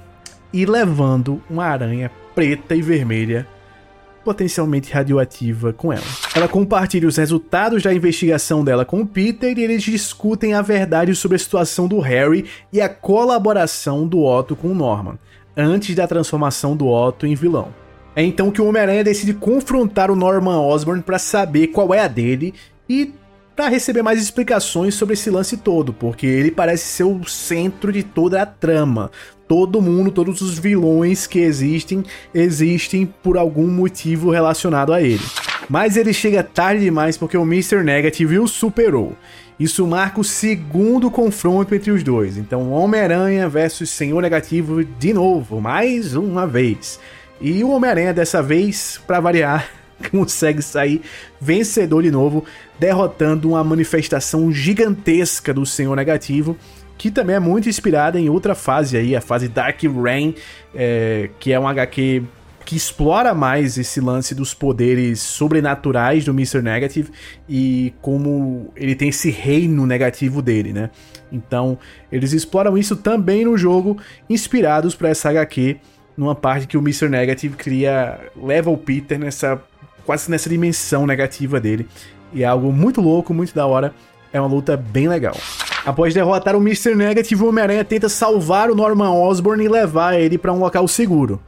e 0.54 0.66
levando 0.66 1.42
uma 1.50 1.66
aranha 1.66 2.12
preta 2.36 2.76
e 2.76 2.82
vermelha 2.82 3.48
potencialmente 4.24 4.92
radioativa 4.92 5.74
com 5.74 5.92
ela. 5.92 6.04
Ela 6.36 6.48
compartilha 6.48 7.08
os 7.08 7.18
resultados 7.18 7.84
da 7.84 7.94
investigação 7.94 8.63
dela 8.63 8.86
com 8.86 9.06
Peter 9.06 9.58
e 9.58 9.63
eles 9.63 9.84
discutem 9.84 10.54
a 10.54 10.62
verdade 10.62 11.13
sobre 11.13 11.36
a 11.36 11.39
situação 11.39 11.88
do 11.88 12.00
Harry 12.00 12.46
e 12.72 12.80
a 12.80 12.88
colaboração 12.88 14.08
do 14.08 14.24
Otto 14.24 14.56
com 14.56 14.74
Norman, 14.74 15.20
antes 15.56 15.94
da 15.96 16.08
transformação 16.08 16.76
do 16.76 16.88
Otto 16.88 17.28
em 17.28 17.36
vilão. 17.36 17.74
É 18.16 18.24
então 18.24 18.52
que 18.52 18.62
o 18.62 18.68
Homem-Aranha 18.68 19.04
decide 19.04 19.34
confrontar 19.34 20.10
o 20.12 20.16
Norman 20.16 20.60
Osborn 20.60 21.02
para 21.02 21.20
saber 21.20 21.68
qual 21.68 21.94
é 21.94 22.00
a 22.00 22.08
dele 22.08 22.54
e 22.88 23.13
para 23.56 23.68
receber 23.68 24.02
mais 24.02 24.22
explicações 24.22 24.96
sobre 24.96 25.13
esse 25.13 25.30
lance 25.30 25.58
todo, 25.58 25.94
porque 25.94 26.26
ele 26.26 26.52
parece 26.52 26.86
ser 26.86 27.04
o 27.04 27.24
centro 27.26 27.92
de 27.92 28.04
toda 28.04 28.42
a 28.42 28.46
trama 28.46 29.12
todo 29.48 29.82
mundo, 29.82 30.10
todos 30.10 30.42
os 30.42 30.58
vilões 30.58 31.28
que 31.28 31.38
existem, 31.38 32.04
existem 32.34 33.06
por 33.06 33.38
algum 33.38 33.68
motivo 33.68 34.32
relacionado 34.32 34.92
a 34.92 35.00
ele. 35.00 35.24
Mas 35.70 35.96
ele 35.96 36.12
chega 36.12 36.42
tarde 36.42 36.84
demais 36.84 37.18
porque 37.18 37.38
o 37.38 37.44
Mr. 37.44 37.84
Negative 37.84 38.39
o 38.39 38.48
superou. 38.48 39.16
Isso 39.60 39.86
marca 39.86 40.20
o 40.20 40.24
segundo 40.24 41.12
confronto 41.12 41.76
entre 41.76 41.92
os 41.92 42.02
dois. 42.04 42.38
Então, 42.38 42.72
Homem-Aranha 42.72 43.48
versus 43.48 43.92
Senhor 43.92 44.22
Negativo 44.22 44.84
de 44.84 45.13
novo, 45.13 45.62
mais 45.62 46.16
uma 46.16 46.48
vez. 46.48 47.00
E 47.39 47.63
o 47.63 47.70
Homem-Aranha 47.70 48.13
dessa 48.13 48.42
vez, 48.42 49.00
para 49.06 49.20
variar, 49.20 49.70
consegue 50.12 50.62
sair 50.62 51.01
vencedor 51.39 52.03
de 52.03 52.12
novo, 52.12 52.45
derrotando 52.79 53.49
uma 53.49 53.63
manifestação 53.63 54.51
gigantesca 54.51 55.53
do 55.53 55.65
Senhor 55.65 55.95
Negativo 55.95 56.58
que 56.97 57.12
também 57.12 57.36
é 57.36 57.39
muito 57.39 57.67
inspirada 57.67 58.19
em 58.19 58.29
outra 58.29 58.56
fase 58.56 58.95
aí, 58.95 59.15
a 59.15 59.19
fase 59.19 59.49
Dark 59.49 59.82
Reign, 59.82 60.36
é, 60.73 61.29
que 61.39 61.51
é 61.51 61.60
um 61.60 61.67
HQ 61.67 62.23
que 62.65 62.77
explora 62.77 63.34
mais 63.34 63.77
esse 63.77 63.99
lance 63.99 64.34
dos 64.34 64.53
poderes 64.53 65.19
sobrenaturais 65.19 66.23
do 66.23 66.32
Mr. 66.32 66.62
Negative 66.62 67.12
e 67.47 67.93
como 68.01 68.71
ele 68.75 68.95
tem 68.95 69.10
esse 69.10 69.29
reino 69.29 69.86
negativo 69.86 70.41
dele, 70.41 70.71
né? 70.71 70.89
Então, 71.32 71.77
eles 72.12 72.32
exploram 72.32 72.77
isso 72.77 72.95
também 72.95 73.43
no 73.43 73.58
jogo, 73.58 73.97
inspirados 74.29 74.95
para 74.95 75.10
essa 75.10 75.29
HQ, 75.29 75.77
numa 76.15 76.36
parte 76.36 76.67
que 76.67 76.77
o 76.77 76.79
Mr. 76.79 77.10
Negative 77.10 77.56
cria, 77.58 78.19
leva 78.41 78.69
o 78.69 78.77
Peter 78.77 79.19
nessa 79.19 79.62
quase 80.06 80.30
nessa 80.30 80.50
dimensão 80.50 81.06
negativa 81.06 81.60
dele. 81.60 81.88
E 82.34 82.44
é 82.44 82.46
algo 82.46 82.72
muito 82.72 83.02
louco, 83.02 83.34
muito 83.34 83.54
da 83.54 83.66
hora. 83.66 83.94
É 84.32 84.39
uma 84.39 84.50
luta 84.50 84.76
bem 84.76 85.08
legal. 85.08 85.36
Após 85.86 86.13
derrotar 86.13 86.56
o 86.56 86.62
Mr. 86.62 86.96
Negative, 86.96 87.44
o 87.44 87.50
Homem-Aranha 87.50 87.84
tenta 87.84 88.10
salvar 88.10 88.72
o 88.72 88.76
Norman 88.76 89.12
Osborn 89.12 89.63
e 89.63 89.68
levar 89.68 90.20
ele 90.20 90.38
para 90.38 90.54
um 90.54 90.60
local 90.60 90.88
seguro. 90.88 91.39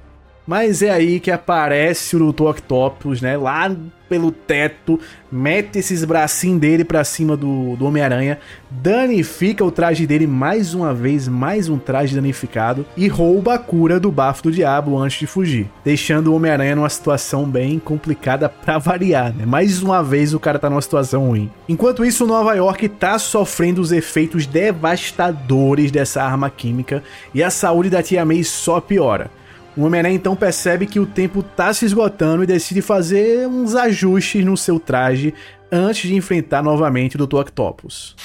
Mas 0.46 0.82
é 0.82 0.92
aí 0.92 1.20
que 1.20 1.32
aparece 1.32 2.16
o 2.16 2.32
Dr. 2.32 2.44
Octopus, 2.44 3.22
né? 3.22 3.36
Lá 3.36 3.76
pelo 4.08 4.32
teto, 4.32 5.00
mete 5.32 5.80
esses 5.80 6.04
bracinhos 6.06 6.60
dele 6.60 6.84
pra 6.84 7.04
cima 7.04 7.36
do, 7.36 7.76
do 7.76 7.86
Homem-Aranha, 7.86 8.38
danifica 8.70 9.66
o 9.66 9.72
traje 9.72 10.06
dele 10.06 10.28
mais 10.28 10.74
uma 10.74 10.94
vez, 10.94 11.28
mais 11.28 11.70
um 11.70 11.78
traje 11.78 12.14
danificado, 12.14 12.86
e 12.96 13.08
rouba 13.08 13.56
a 13.56 13.60
cura 13.60 14.00
do 14.00 14.12
bafo 14.12 14.44
do 14.44 14.52
diabo 14.52 14.98
antes 14.98 15.20
de 15.20 15.28
fugir, 15.28 15.70
deixando 15.84 16.28
o 16.28 16.36
Homem-Aranha 16.36 16.76
numa 16.76 16.90
situação 16.90 17.46
bem 17.46 17.80
complicada 17.80 18.48
pra 18.48 18.78
variar, 18.78 19.34
né? 19.34 19.46
Mais 19.46 19.82
uma 19.82 20.04
vez 20.04 20.34
o 20.34 20.40
cara 20.40 20.60
tá 20.60 20.70
numa 20.70 20.82
situação 20.82 21.28
ruim. 21.28 21.52
Enquanto 21.68 22.06
isso, 22.06 22.28
Nova 22.28 22.54
York 22.54 22.88
tá 22.90 23.18
sofrendo 23.18 23.82
os 23.82 23.92
efeitos 23.92 24.46
devastadores 24.46 25.92
dessa 25.92 26.22
arma 26.22 26.50
química 26.50 27.04
e 27.34 27.42
a 27.42 27.50
saúde 27.50 27.90
da 27.90 28.04
Tia 28.04 28.24
May 28.24 28.44
só 28.44 28.80
piora. 28.80 29.32
O 29.78 29.84
Homem-Aranha 29.84 30.16
então 30.16 30.36
percebe 30.38 30.86
que 30.86 31.02
o 31.02 31.06
tempo 31.06 31.44
tá 31.44 31.74
se 31.74 31.86
esgotando 31.86 32.44
e 32.44 32.48
decide 32.48 32.82
fazer 32.82 33.46
uns 33.48 33.76
ajustes 33.76 34.46
no 34.46 34.56
seu 34.56 34.80
traje 34.80 35.34
antes 35.70 36.08
de 36.08 36.16
enfrentar 36.16 36.64
novamente 36.64 37.18
o 37.18 37.28
Dr. 37.28 37.38
Octopus. 37.38 38.16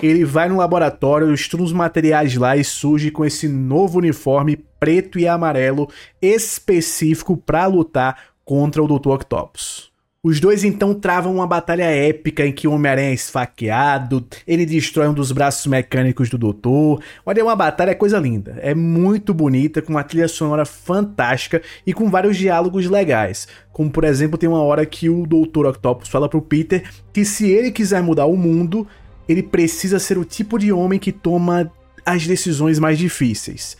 Ele 0.00 0.24
vai 0.24 0.48
no 0.48 0.56
laboratório, 0.56 1.34
estuda 1.34 1.64
os 1.64 1.72
materiais 1.72 2.36
lá 2.36 2.56
e 2.56 2.62
surge 2.62 3.10
com 3.10 3.24
esse 3.24 3.48
novo 3.48 3.98
uniforme 3.98 4.56
preto 4.78 5.18
e 5.18 5.26
amarelo 5.26 5.88
específico 6.20 7.36
para 7.36 7.66
lutar 7.66 8.16
contra 8.44 8.82
o 8.82 8.86
Dr. 8.86 9.10
Octopus. 9.10 9.91
Os 10.24 10.38
dois 10.38 10.62
então 10.62 10.94
travam 10.94 11.34
uma 11.34 11.48
batalha 11.48 11.82
épica 11.82 12.46
em 12.46 12.52
que 12.52 12.68
o 12.68 12.70
Homem-Aranha 12.70 13.10
é 13.10 13.12
esfaqueado, 13.12 14.24
ele 14.46 14.64
destrói 14.64 15.08
um 15.08 15.12
dos 15.12 15.32
braços 15.32 15.66
mecânicos 15.66 16.30
do 16.30 16.38
Doutor. 16.38 17.02
Olha, 17.26 17.40
é 17.40 17.42
uma 17.42 17.56
batalha 17.56 17.92
coisa 17.92 18.20
linda. 18.20 18.56
É 18.62 18.72
muito 18.72 19.34
bonita, 19.34 19.82
com 19.82 19.94
uma 19.94 20.04
trilha 20.04 20.28
sonora 20.28 20.64
fantástica 20.64 21.60
e 21.84 21.92
com 21.92 22.08
vários 22.08 22.36
diálogos 22.36 22.88
legais. 22.88 23.48
Como, 23.72 23.90
por 23.90 24.04
exemplo, 24.04 24.38
tem 24.38 24.48
uma 24.48 24.62
hora 24.62 24.86
que 24.86 25.10
o 25.10 25.26
Doutor 25.26 25.66
Octopus 25.66 26.08
fala 26.08 26.28
pro 26.28 26.40
Peter 26.40 26.88
que 27.12 27.24
se 27.24 27.50
ele 27.50 27.72
quiser 27.72 28.00
mudar 28.00 28.26
o 28.26 28.36
mundo, 28.36 28.86
ele 29.28 29.42
precisa 29.42 29.98
ser 29.98 30.18
o 30.18 30.24
tipo 30.24 30.56
de 30.56 30.72
homem 30.72 31.00
que 31.00 31.10
toma 31.10 31.68
as 32.06 32.28
decisões 32.28 32.78
mais 32.78 32.96
difíceis. 32.96 33.76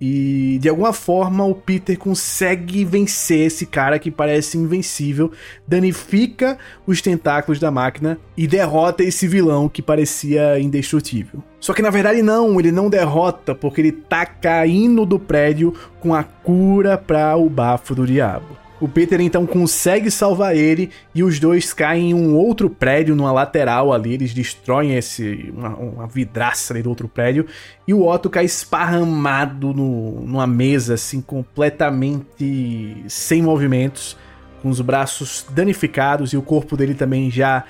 E 0.00 0.58
de 0.60 0.68
alguma 0.68 0.92
forma 0.92 1.44
o 1.44 1.54
Peter 1.54 1.96
consegue 1.96 2.84
vencer 2.84 3.46
esse 3.46 3.64
cara 3.64 3.98
que 3.98 4.10
parece 4.10 4.58
invencível, 4.58 5.30
danifica 5.66 6.58
os 6.86 7.00
tentáculos 7.00 7.58
da 7.60 7.70
máquina 7.70 8.18
e 8.36 8.46
derrota 8.46 9.02
esse 9.02 9.28
vilão 9.28 9.68
que 9.68 9.80
parecia 9.80 10.58
indestrutível. 10.58 11.42
Só 11.60 11.72
que 11.72 11.80
na 11.80 11.90
verdade 11.90 12.22
não, 12.22 12.58
ele 12.58 12.72
não 12.72 12.90
derrota 12.90 13.54
porque 13.54 13.80
ele 13.80 13.92
tá 13.92 14.26
caindo 14.26 15.06
do 15.06 15.18
prédio 15.18 15.72
com 16.00 16.14
a 16.14 16.22
cura 16.22 16.98
para 16.98 17.36
o 17.36 17.48
bafo 17.48 17.94
do 17.94 18.06
diabo. 18.06 18.63
O 18.84 18.88
Peter 18.88 19.18
então 19.18 19.46
consegue 19.46 20.10
salvar 20.10 20.54
ele 20.54 20.90
e 21.14 21.22
os 21.22 21.40
dois 21.40 21.72
caem 21.72 22.10
em 22.10 22.14
um 22.14 22.36
outro 22.36 22.68
prédio, 22.68 23.16
numa 23.16 23.32
lateral 23.32 23.94
ali. 23.94 24.12
Eles 24.12 24.34
destroem 24.34 24.94
esse, 24.94 25.50
uma, 25.56 25.70
uma 25.70 26.06
vidraça 26.06 26.74
ali 26.74 26.82
do 26.82 26.90
outro 26.90 27.08
prédio. 27.08 27.46
E 27.88 27.94
o 27.94 28.06
Otto 28.06 28.28
cai 28.28 28.44
esparramado 28.44 29.72
no, 29.72 30.20
numa 30.20 30.46
mesa, 30.46 30.94
assim, 30.94 31.22
completamente 31.22 33.06
sem 33.08 33.40
movimentos, 33.40 34.18
com 34.60 34.68
os 34.68 34.82
braços 34.82 35.46
danificados 35.48 36.34
e 36.34 36.36
o 36.36 36.42
corpo 36.42 36.76
dele 36.76 36.92
também 36.92 37.30
já 37.30 37.64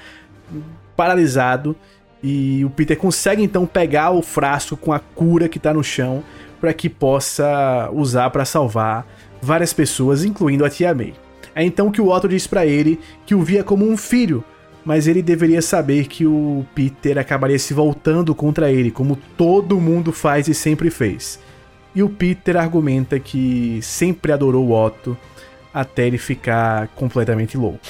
paralisado. 0.96 1.76
E 2.24 2.64
o 2.64 2.70
Peter 2.70 2.96
consegue 2.96 3.40
então 3.40 3.66
pegar 3.66 4.10
o 4.10 4.20
frasco 4.20 4.76
com 4.76 4.92
a 4.92 4.98
cura 4.98 5.48
que 5.48 5.58
está 5.58 5.72
no 5.72 5.84
chão 5.84 6.24
para 6.60 6.74
que 6.74 6.88
possa 6.88 7.88
usar 7.92 8.30
para 8.30 8.44
salvar 8.44 9.06
várias 9.44 9.72
pessoas, 9.72 10.24
incluindo 10.24 10.64
a 10.64 10.70
tia 10.70 10.94
May. 10.94 11.14
É 11.54 11.62
então 11.62 11.90
que 11.90 12.00
o 12.00 12.08
Otto 12.08 12.28
diz 12.28 12.46
para 12.46 12.66
ele 12.66 12.98
que 13.24 13.34
o 13.34 13.42
via 13.42 13.62
como 13.62 13.88
um 13.88 13.96
filho, 13.96 14.42
mas 14.84 15.06
ele 15.06 15.22
deveria 15.22 15.62
saber 15.62 16.06
que 16.06 16.26
o 16.26 16.66
Peter 16.74 17.16
acabaria 17.18 17.58
se 17.58 17.72
voltando 17.72 18.34
contra 18.34 18.70
ele, 18.70 18.90
como 18.90 19.16
todo 19.36 19.80
mundo 19.80 20.12
faz 20.12 20.48
e 20.48 20.54
sempre 20.54 20.90
fez. 20.90 21.38
E 21.94 22.02
o 22.02 22.08
Peter 22.08 22.56
argumenta 22.56 23.20
que 23.20 23.78
sempre 23.80 24.32
adorou 24.32 24.66
o 24.66 24.72
Otto 24.72 25.16
até 25.72 26.06
ele 26.06 26.18
ficar 26.18 26.88
completamente 26.88 27.56
louco. 27.56 27.80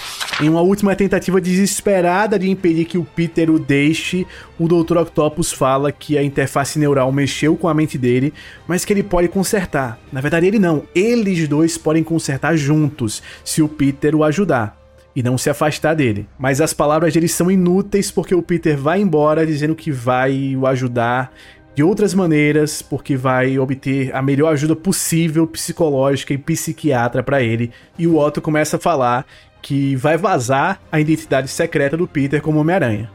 Em 0.40 0.48
uma 0.48 0.62
última 0.62 0.96
tentativa 0.96 1.40
desesperada 1.40 2.36
de 2.36 2.50
impedir 2.50 2.86
que 2.86 2.98
o 2.98 3.04
Peter 3.04 3.48
o 3.50 3.58
deixe, 3.58 4.26
o 4.58 4.66
Dr. 4.66 4.96
Octopus 4.98 5.52
fala 5.52 5.92
que 5.92 6.18
a 6.18 6.24
interface 6.24 6.76
neural 6.76 7.12
mexeu 7.12 7.56
com 7.56 7.68
a 7.68 7.74
mente 7.74 7.96
dele, 7.96 8.34
mas 8.66 8.84
que 8.84 8.92
ele 8.92 9.04
pode 9.04 9.28
consertar. 9.28 9.96
Na 10.12 10.20
verdade, 10.20 10.46
ele 10.46 10.58
não. 10.58 10.82
Eles 10.92 11.46
dois 11.46 11.78
podem 11.78 12.02
consertar 12.02 12.56
juntos, 12.56 13.22
se 13.44 13.62
o 13.62 13.68
Peter 13.68 14.16
o 14.16 14.24
ajudar 14.24 14.76
e 15.14 15.22
não 15.22 15.38
se 15.38 15.48
afastar 15.48 15.94
dele. 15.94 16.26
Mas 16.36 16.60
as 16.60 16.74
palavras 16.74 17.14
dele 17.14 17.28
são 17.28 17.48
inúteis 17.48 18.10
porque 18.10 18.34
o 18.34 18.42
Peter 18.42 18.76
vai 18.76 19.00
embora 19.00 19.46
dizendo 19.46 19.76
que 19.76 19.92
vai 19.92 20.56
o 20.56 20.66
ajudar 20.66 21.32
de 21.76 21.82
outras 21.82 22.12
maneiras, 22.12 22.82
porque 22.82 23.16
vai 23.16 23.56
obter 23.58 24.14
a 24.14 24.20
melhor 24.20 24.52
ajuda 24.52 24.74
possível 24.74 25.46
psicológica 25.46 26.34
e 26.34 26.38
psiquiatra 26.38 27.22
para 27.22 27.40
ele. 27.40 27.70
E 27.96 28.06
o 28.06 28.16
Otto 28.16 28.40
começa 28.40 28.76
a 28.76 28.80
falar 28.80 29.26
que 29.64 29.96
vai 29.96 30.18
vazar 30.18 30.78
a 30.92 31.00
identidade 31.00 31.48
secreta 31.48 31.96
do 31.96 32.06
Peter 32.06 32.42
como 32.42 32.60
Homem-Aranha. 32.60 33.10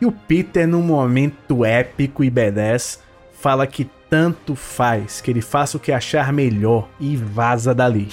E 0.00 0.06
o 0.06 0.12
Peter, 0.12 0.64
num 0.64 0.82
momento 0.82 1.64
épico 1.64 2.22
e 2.22 2.30
badass, 2.30 3.00
fala 3.32 3.66
que 3.66 3.90
tanto 4.08 4.54
faz, 4.54 5.20
que 5.20 5.32
ele 5.32 5.40
faça 5.40 5.76
o 5.76 5.80
que 5.80 5.90
achar 5.90 6.32
melhor 6.32 6.88
e 7.00 7.16
vaza 7.16 7.74
dali. 7.74 8.06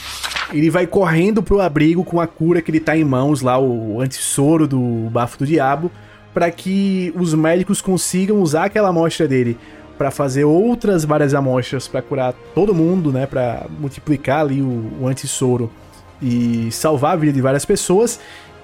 Ele 0.52 0.72
vai 0.72 0.88
correndo 0.88 1.44
pro 1.44 1.62
abrigo 1.62 2.04
com 2.04 2.20
a 2.20 2.26
cura 2.26 2.64
que 2.64 2.72
ele 2.72 2.80
tá 2.80 2.98
em 2.98 3.04
mãos 3.04 3.42
lá, 3.42 3.60
o 3.60 4.02
antissoro 4.02 4.68
do 4.68 5.08
bafo 5.12 5.38
do 5.38 5.46
diabo, 5.46 5.92
para 6.34 6.50
que 6.50 7.14
os 7.16 7.36
médicos 7.36 7.80
consigam 7.80 8.42
usar 8.42 8.66
aquela 8.66 8.90
amostra 8.90 9.28
dele 9.28 9.56
para 10.00 10.10
fazer 10.10 10.46
outras 10.46 11.06
várias 11.06 11.36
amostras 11.36 11.88
para 11.88 12.02
curar 12.02 12.34
todo 12.56 12.74
mundo, 12.74 13.12
né, 13.12 13.28
para 13.28 13.68
multiplicar 13.80 14.40
ali 14.40 14.64
o, 14.64 14.94
o 15.00 15.08
antissoro 15.08 15.72
e 16.22 16.72
salvar 16.72 17.14
a 17.14 17.16
vida 17.16 17.34
de 17.34 17.42
várias 17.42 17.66
pessoas. 17.66 18.20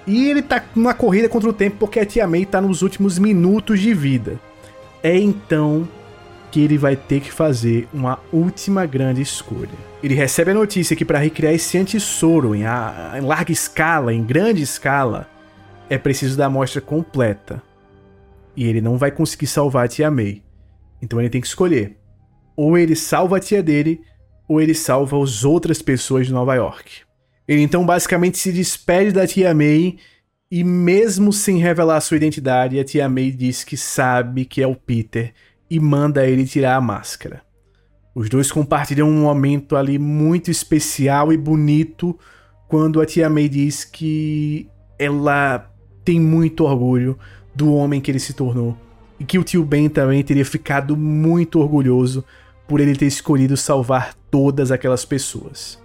E 0.06 0.28
ele 0.28 0.42
tá 0.42 0.62
numa 0.74 0.94
corrida 0.94 1.28
contra 1.28 1.48
o 1.48 1.52
tempo 1.52 1.76
porque 1.78 1.98
a 1.98 2.06
Tia 2.06 2.26
May 2.26 2.44
tá 2.44 2.60
nos 2.60 2.82
últimos 2.82 3.18
minutos 3.18 3.80
de 3.80 3.94
vida. 3.94 4.38
É 5.02 5.16
então 5.16 5.88
que 6.50 6.60
ele 6.60 6.78
vai 6.78 6.94
ter 6.94 7.20
que 7.20 7.32
fazer 7.32 7.88
uma 7.92 8.18
última 8.32 8.86
grande 8.86 9.20
escolha. 9.20 9.68
Ele 10.02 10.14
recebe 10.14 10.50
a 10.50 10.54
notícia 10.54 10.94
que 10.94 11.04
para 11.04 11.18
recriar 11.18 11.52
esse 11.52 11.76
antissoro 11.78 12.54
em, 12.54 12.60
em 12.62 13.20
larga 13.22 13.50
escala, 13.50 14.14
em 14.14 14.22
grande 14.22 14.62
escala, 14.62 15.28
é 15.88 15.98
preciso 15.98 16.36
da 16.36 16.46
amostra 16.46 16.80
completa. 16.80 17.62
E 18.56 18.68
ele 18.68 18.80
não 18.80 18.96
vai 18.96 19.10
conseguir 19.10 19.46
salvar 19.46 19.86
a 19.86 19.88
Tia 19.88 20.10
May. 20.10 20.42
Então 21.04 21.20
ele 21.20 21.28
tem 21.28 21.40
que 21.40 21.46
escolher. 21.46 21.98
Ou 22.56 22.78
ele 22.78 22.94
salva 22.94 23.36
a 23.36 23.40
tia 23.40 23.62
dele, 23.62 24.00
ou 24.48 24.60
ele 24.60 24.74
salva 24.74 25.22
as 25.22 25.44
outras 25.44 25.82
pessoas 25.82 26.26
de 26.26 26.32
Nova 26.32 26.54
York. 26.54 27.03
Ele 27.46 27.62
então 27.62 27.84
basicamente 27.84 28.38
se 28.38 28.52
despede 28.52 29.12
da 29.12 29.26
tia 29.26 29.54
May 29.54 29.98
e 30.50 30.62
mesmo 30.64 31.32
sem 31.32 31.58
revelar 31.58 32.00
sua 32.00 32.16
identidade, 32.16 32.78
a 32.78 32.84
tia 32.84 33.08
May 33.08 33.30
diz 33.30 33.64
que 33.64 33.76
sabe 33.76 34.44
que 34.44 34.62
é 34.62 34.66
o 34.66 34.76
Peter 34.76 35.32
e 35.68 35.80
manda 35.80 36.26
ele 36.26 36.46
tirar 36.46 36.76
a 36.76 36.80
máscara. 36.80 37.42
Os 38.14 38.28
dois 38.28 38.52
compartilham 38.52 39.08
um 39.08 39.22
momento 39.22 39.76
ali 39.76 39.98
muito 39.98 40.50
especial 40.50 41.32
e 41.32 41.36
bonito 41.36 42.16
quando 42.68 43.00
a 43.00 43.06
tia 43.06 43.28
May 43.28 43.48
diz 43.48 43.84
que 43.84 44.68
ela 44.98 45.70
tem 46.04 46.20
muito 46.20 46.64
orgulho 46.64 47.18
do 47.54 47.74
homem 47.74 48.00
que 48.00 48.10
ele 48.10 48.20
se 48.20 48.32
tornou 48.32 48.76
e 49.18 49.24
que 49.24 49.38
o 49.38 49.44
tio 49.44 49.64
Ben 49.64 49.88
também 49.88 50.22
teria 50.22 50.44
ficado 50.44 50.96
muito 50.96 51.60
orgulhoso 51.60 52.24
por 52.66 52.80
ele 52.80 52.96
ter 52.96 53.06
escolhido 53.06 53.56
salvar 53.56 54.14
todas 54.30 54.70
aquelas 54.70 55.04
pessoas. 55.04 55.82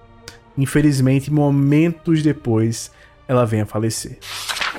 Infelizmente, 0.59 1.31
momentos 1.31 2.21
depois, 2.21 2.91
ela 3.27 3.45
vem 3.45 3.61
a 3.61 3.65
falecer. 3.65 4.17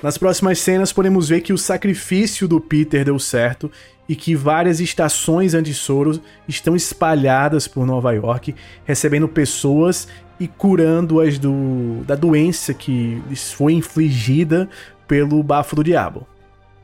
Nas 0.02 0.18
próximas 0.18 0.58
cenas, 0.58 0.92
podemos 0.92 1.30
ver 1.30 1.40
que 1.40 1.52
o 1.52 1.58
sacrifício 1.58 2.46
do 2.46 2.60
Peter 2.60 3.04
deu 3.04 3.18
certo 3.18 3.70
e 4.06 4.14
que 4.14 4.34
várias 4.34 4.78
estações 4.78 5.54
anti-soro 5.54 6.20
estão 6.46 6.76
espalhadas 6.76 7.66
por 7.66 7.86
Nova 7.86 8.12
York, 8.12 8.54
recebendo 8.84 9.26
pessoas 9.26 10.06
e 10.38 10.46
curando-as 10.46 11.38
do, 11.38 12.02
da 12.06 12.14
doença 12.14 12.74
que 12.74 13.22
lhes 13.28 13.52
foi 13.52 13.72
infligida 13.72 14.68
pelo 15.08 15.42
bafo 15.42 15.76
do 15.76 15.84
diabo. 15.84 16.26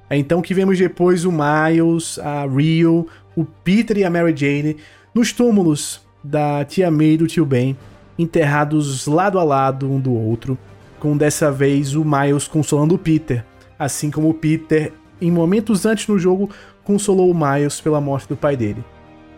É 0.08 0.16
então 0.16 0.40
que 0.40 0.54
vemos 0.54 0.78
depois 0.78 1.24
o 1.24 1.32
Miles, 1.32 2.18
a 2.18 2.46
Rio, 2.46 3.08
o 3.34 3.44
Peter 3.44 3.98
e 3.98 4.04
a 4.04 4.10
Mary 4.10 4.34
Jane 4.34 4.76
nos 5.14 5.32
túmulos 5.32 6.00
da 6.22 6.64
tia 6.64 6.90
May 6.90 7.12
e 7.12 7.16
do 7.16 7.26
tio 7.26 7.44
Ben, 7.44 7.76
enterrados 8.18 9.06
lado 9.06 9.38
a 9.38 9.44
lado 9.44 9.90
um 9.90 10.00
do 10.00 10.12
outro, 10.14 10.58
com 10.98 11.16
dessa 11.16 11.50
vez 11.50 11.94
o 11.94 12.04
Miles 12.04 12.48
consolando 12.48 12.94
o 12.94 12.98
Peter, 12.98 13.44
assim 13.78 14.10
como 14.10 14.30
o 14.30 14.34
Peter, 14.34 14.92
em 15.20 15.30
momentos 15.30 15.84
antes 15.86 16.06
no 16.08 16.18
jogo, 16.18 16.50
consolou 16.84 17.30
o 17.30 17.34
Miles 17.34 17.80
pela 17.80 18.00
morte 18.00 18.28
do 18.28 18.36
pai 18.36 18.56
dele. 18.56 18.84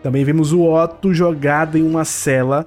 Também 0.03 0.25
vemos 0.25 0.53
o 0.53 0.63
Otto 0.63 1.13
jogado 1.13 1.77
em 1.77 1.83
uma 1.83 2.05
cela, 2.05 2.67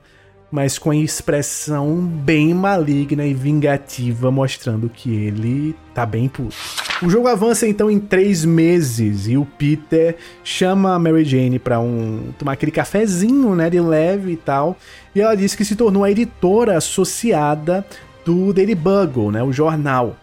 mas 0.52 0.78
com 0.78 0.91
a 0.91 0.95
expressão 0.95 1.95
bem 2.02 2.54
maligna 2.54 3.26
e 3.26 3.34
vingativa, 3.34 4.30
mostrando 4.30 4.89
que 4.89 5.10
ele 5.10 5.76
tá 5.93 6.06
bem 6.06 6.28
puto. 6.28 6.56
O 7.02 7.10
jogo 7.10 7.28
avança 7.28 7.68
então 7.68 7.89
em 7.89 7.99
três 7.99 8.43
meses 8.43 9.28
e 9.28 9.38
o 9.38 9.45
Peter 9.45 10.18
chama 10.43 10.93
a 10.93 10.99
Mary 10.99 11.24
Jane 11.24 11.58
pra 11.58 11.80
um, 11.80 12.32
tomar 12.38 12.52
aquele 12.52 12.72
cafezinho, 12.72 13.56
né, 13.56 13.70
de 13.70 13.80
leve 13.80 14.34
e 14.34 14.38
tal, 14.38 14.78
e 15.16 15.22
ela 15.22 15.36
diz 15.36 15.56
que 15.56 15.64
se 15.64 15.76
tornou 15.76 16.04
a 16.04 16.12
editora 16.12 16.78
associada 16.78 17.86
do 18.26 18.54
Daily 18.54 18.76
Bugle, 18.76 19.32
né, 19.32 19.41
o 19.41 19.54
jornal. 19.54 20.18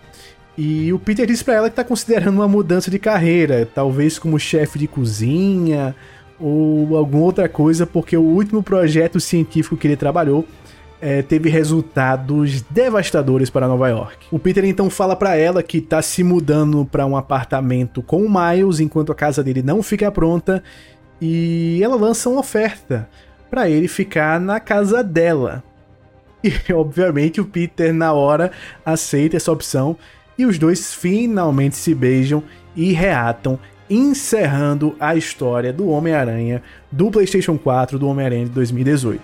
E 0.57 0.93
o 0.93 0.99
Peter 0.99 1.24
diz 1.24 1.41
para 1.43 1.55
ela 1.55 1.70
que 1.70 1.76
tá 1.76 1.85
considerando 1.85 2.35
uma 2.35 2.49
mudança 2.49 2.91
de 2.91 2.99
carreira, 2.99 3.68
talvez 3.72 4.18
como 4.18 4.39
chefe 4.41 4.76
de 4.76 4.89
cozinha, 4.89 5.95
ou 6.41 6.97
alguma 6.97 7.24
outra 7.24 7.49
coisa, 7.49 7.86
porque 7.86 8.16
o 8.16 8.22
último 8.22 8.62
projeto 8.62 9.18
científico 9.18 9.76
que 9.76 9.86
ele 9.86 9.97
trabalhou 9.97 10.45
é, 11.01 11.22
teve 11.22 11.49
resultados 11.49 12.62
devastadores 12.62 13.51
para 13.51 13.68
Nova 13.68 13.89
York. 13.89 14.26
O 14.30 14.39
Peter 14.39 14.64
então 14.64 14.91
fala 14.91 15.14
para 15.14 15.36
ela 15.36 15.62
que 15.62 15.78
está 15.78 16.03
se 16.03 16.22
mudando 16.22 16.84
para 16.84 17.07
um 17.07 17.16
apartamento 17.16 18.03
com 18.03 18.24
o 18.24 18.30
Miles 18.30 18.80
enquanto 18.80 19.12
a 19.12 19.14
casa 19.14 19.43
dele 19.43 19.62
não 19.62 19.82
fica 19.82 20.11
pronta 20.11 20.62
e 21.20 21.80
ela 21.82 21.97
lança 21.97 22.28
uma 22.28 22.41
oferta 22.41 23.09
para 23.51 23.68
ele 23.68 23.89
ficar 23.89 24.41
na 24.41 24.61
casa 24.61 25.03
dela. 25.03 25.62
E 26.43 26.53
obviamente 26.72 27.41
o 27.41 27.45
Peter 27.45 27.93
na 27.93 28.12
hora 28.12 28.51
aceita 28.84 29.36
essa 29.36 29.53
opção 29.53 29.97
e 30.36 30.47
os 30.47 30.59
dois 30.59 30.95
finalmente 30.95 31.76
se 31.76 31.95
beijam 31.95 32.43
e 32.76 32.93
reatam 32.93 33.59
encerrando 33.91 34.95
a 34.99 35.16
história 35.16 35.72
do 35.72 35.89
Homem-Aranha 35.89 36.62
do 36.91 37.11
PlayStation 37.11 37.57
4 37.57 37.99
do 37.99 38.09
Homem-Aranha 38.09 38.45
de 38.45 38.51
2018. 38.51 39.20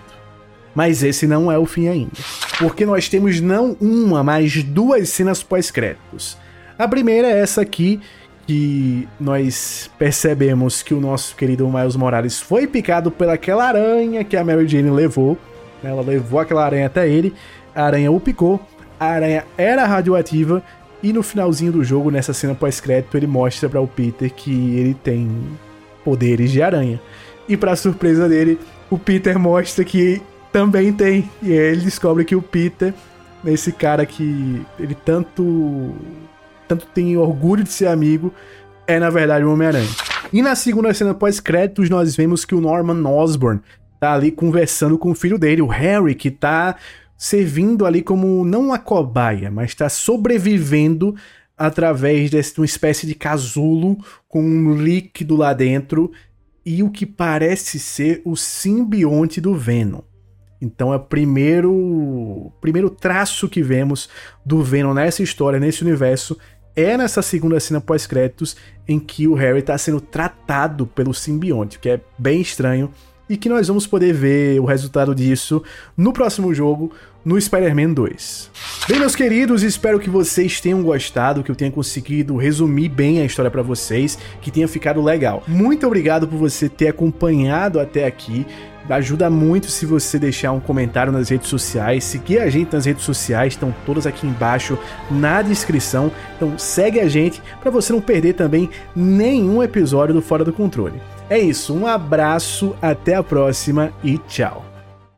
Mas 0.73 1.03
esse 1.03 1.25
não 1.25 1.51
é 1.51 1.57
o 1.57 1.65
fim 1.65 1.87
ainda, 1.87 2.11
porque 2.59 2.85
nós 2.85 3.07
temos 3.07 3.39
não 3.39 3.77
uma, 3.79 4.23
mas 4.23 4.61
duas 4.63 5.09
cenas 5.09 5.41
pós-créditos. 5.41 6.37
A 6.77 6.87
primeira 6.87 7.29
é 7.29 7.39
essa 7.39 7.61
aqui, 7.61 8.01
que 8.45 9.07
nós 9.19 9.89
percebemos 9.97 10.83
que 10.83 10.93
o 10.93 11.01
nosso 11.01 11.35
querido 11.35 11.67
Miles 11.69 11.95
Morales 11.95 12.39
foi 12.39 12.67
picado 12.67 13.09
pelaquela 13.09 13.65
aranha 13.65 14.23
que 14.23 14.37
a 14.37 14.43
Mary 14.43 14.67
Jane 14.67 14.89
levou. 14.89 15.37
Ela 15.83 16.01
levou 16.01 16.39
aquela 16.39 16.65
aranha 16.65 16.85
até 16.85 17.07
ele, 17.07 17.33
a 17.73 17.85
aranha 17.85 18.11
o 18.11 18.19
picou, 18.19 18.59
a 18.99 19.05
aranha 19.05 19.45
era 19.57 19.85
radioativa 19.85 20.63
e 21.01 21.13
no 21.13 21.21
finalzinho 21.21 21.71
do 21.71 21.83
jogo, 21.83 22.09
nessa 22.09 22.33
cena 22.33 22.55
pós-crédito, 22.55 23.15
ele 23.15 23.27
mostra 23.27 23.69
para 23.69 23.79
o 23.81 23.87
Peter 23.87 24.31
que 24.31 24.77
ele 24.77 24.93
tem 24.93 25.29
poderes 26.03 26.51
de 26.51 26.61
aranha. 26.61 26.99
E 27.47 27.55
para 27.55 27.75
surpresa 27.75 28.27
dele, 28.27 28.59
o 28.89 28.97
Peter 28.97 29.37
mostra 29.37 29.83
que 29.83 30.21
também 30.51 30.91
tem. 30.93 31.29
E 31.41 31.51
aí 31.51 31.57
ele 31.57 31.81
descobre 31.81 32.25
que 32.25 32.35
o 32.35 32.41
Peter, 32.41 32.93
esse 33.45 33.71
cara 33.71 34.05
que 34.05 34.65
ele 34.79 34.95
tanto 34.95 35.93
tanto 36.67 36.87
tem 36.87 37.15
orgulho 37.15 37.63
de 37.63 37.71
ser 37.71 37.87
amigo, 37.87 38.33
é 38.87 38.99
na 38.99 39.09
verdade 39.09 39.45
o 39.45 39.51
Homem-Aranha. 39.53 39.89
E 40.33 40.41
na 40.41 40.55
segunda 40.55 40.93
cena 40.93 41.13
pós-créditos, 41.13 41.89
nós 41.89 42.15
vemos 42.15 42.43
que 42.43 42.55
o 42.55 42.61
Norman 42.61 43.07
Osborn 43.07 43.61
tá 43.99 44.13
ali 44.13 44.31
conversando 44.31 44.97
com 44.97 45.11
o 45.11 45.15
filho 45.15 45.37
dele, 45.37 45.61
o 45.61 45.67
Harry, 45.67 46.15
que 46.15 46.31
tá 46.31 46.75
servindo 47.17 47.85
ali 47.85 48.01
como 48.01 48.43
não 48.43 48.67
uma 48.67 48.79
cobaia, 48.79 49.49
mas 49.49 49.69
está 49.69 49.89
sobrevivendo 49.89 51.15
através 51.57 52.29
de 52.29 52.37
uma 52.57 52.65
espécie 52.65 53.07
de 53.07 53.15
casulo 53.15 53.97
com 54.27 54.41
um 54.41 54.75
líquido 54.75 55.35
lá 55.35 55.53
dentro 55.53 56.11
e 56.65 56.83
o 56.83 56.89
que 56.89 57.05
parece 57.05 57.79
ser 57.79 58.21
o 58.25 58.35
simbionte 58.35 59.39
do 59.39 59.55
Venom. 59.55 60.01
Então 60.61 60.91
é 60.91 60.95
o 60.95 60.99
primeiro, 60.99 62.51
primeiro 62.59 62.89
traço 62.89 63.47
que 63.47 63.61
vemos 63.61 64.09
do 64.45 64.63
Venom 64.63 64.93
nessa 64.93 65.21
história, 65.21 65.59
nesse 65.59 65.83
universo, 65.83 66.37
é 66.75 66.97
nessa 66.97 67.21
segunda 67.21 67.59
cena 67.59 67.79
pós-créditos 67.79 68.57
em 68.87 68.99
que 68.99 69.27
o 69.27 69.33
Harry 69.33 69.59
está 69.59 69.77
sendo 69.77 70.01
tratado 70.01 70.85
pelo 70.85 71.13
simbionte, 71.13 71.79
que 71.79 71.89
é 71.89 72.01
bem 72.17 72.41
estranho 72.41 72.91
e 73.29 73.37
que 73.37 73.49
nós 73.49 73.67
vamos 73.67 73.87
poder 73.87 74.13
ver 74.13 74.59
o 74.59 74.65
resultado 74.65 75.15
disso 75.15 75.63
no 75.97 76.13
próximo 76.13 76.53
jogo, 76.53 76.91
no 77.23 77.41
Spider-Man 77.41 77.93
2. 77.93 78.51
Bem, 78.87 78.99
meus 78.99 79.15
queridos, 79.15 79.63
espero 79.63 79.99
que 79.99 80.09
vocês 80.09 80.61
tenham 80.61 80.83
gostado, 80.83 81.43
que 81.43 81.49
eu 81.49 81.55
tenha 81.55 81.71
conseguido 81.71 82.37
resumir 82.37 82.87
bem 82.87 83.19
a 83.19 83.25
história 83.25 83.49
para 83.49 83.63
vocês, 83.63 84.17
que 84.41 84.51
tenha 84.51 84.67
ficado 84.67 85.01
legal. 85.01 85.43
Muito 85.47 85.87
obrigado 85.87 86.27
por 86.27 86.37
você 86.37 86.69
ter 86.69 86.89
acompanhado 86.89 87.79
até 87.79 88.05
aqui. 88.05 88.45
Ajuda 88.87 89.31
muito 89.31 89.71
se 89.71 89.83
você 89.83 90.19
deixar 90.19 90.51
um 90.51 90.59
comentário 90.59 91.11
nas 91.11 91.29
redes 91.29 91.49
sociais, 91.49 92.03
seguir 92.03 92.37
a 92.37 92.49
gente 92.51 92.71
nas 92.71 92.85
redes 92.85 93.03
sociais, 93.03 93.53
estão 93.53 93.73
todas 93.83 94.05
aqui 94.05 94.27
embaixo 94.27 94.77
na 95.09 95.41
descrição. 95.41 96.11
Então 96.35 96.55
segue 96.59 96.99
a 96.99 97.07
gente 97.07 97.41
para 97.59 97.71
você 97.71 97.91
não 97.91 97.99
perder 97.99 98.33
também 98.33 98.69
nenhum 98.95 99.63
episódio 99.63 100.13
do 100.13 100.21
Fora 100.21 100.45
do 100.45 100.53
Controle. 100.53 101.01
É 101.29 101.39
isso, 101.39 101.73
um 101.73 101.87
abraço, 101.87 102.75
até 102.81 103.15
a 103.15 103.23
próxima 103.23 103.91
e 104.03 104.17
tchau. 104.17 104.74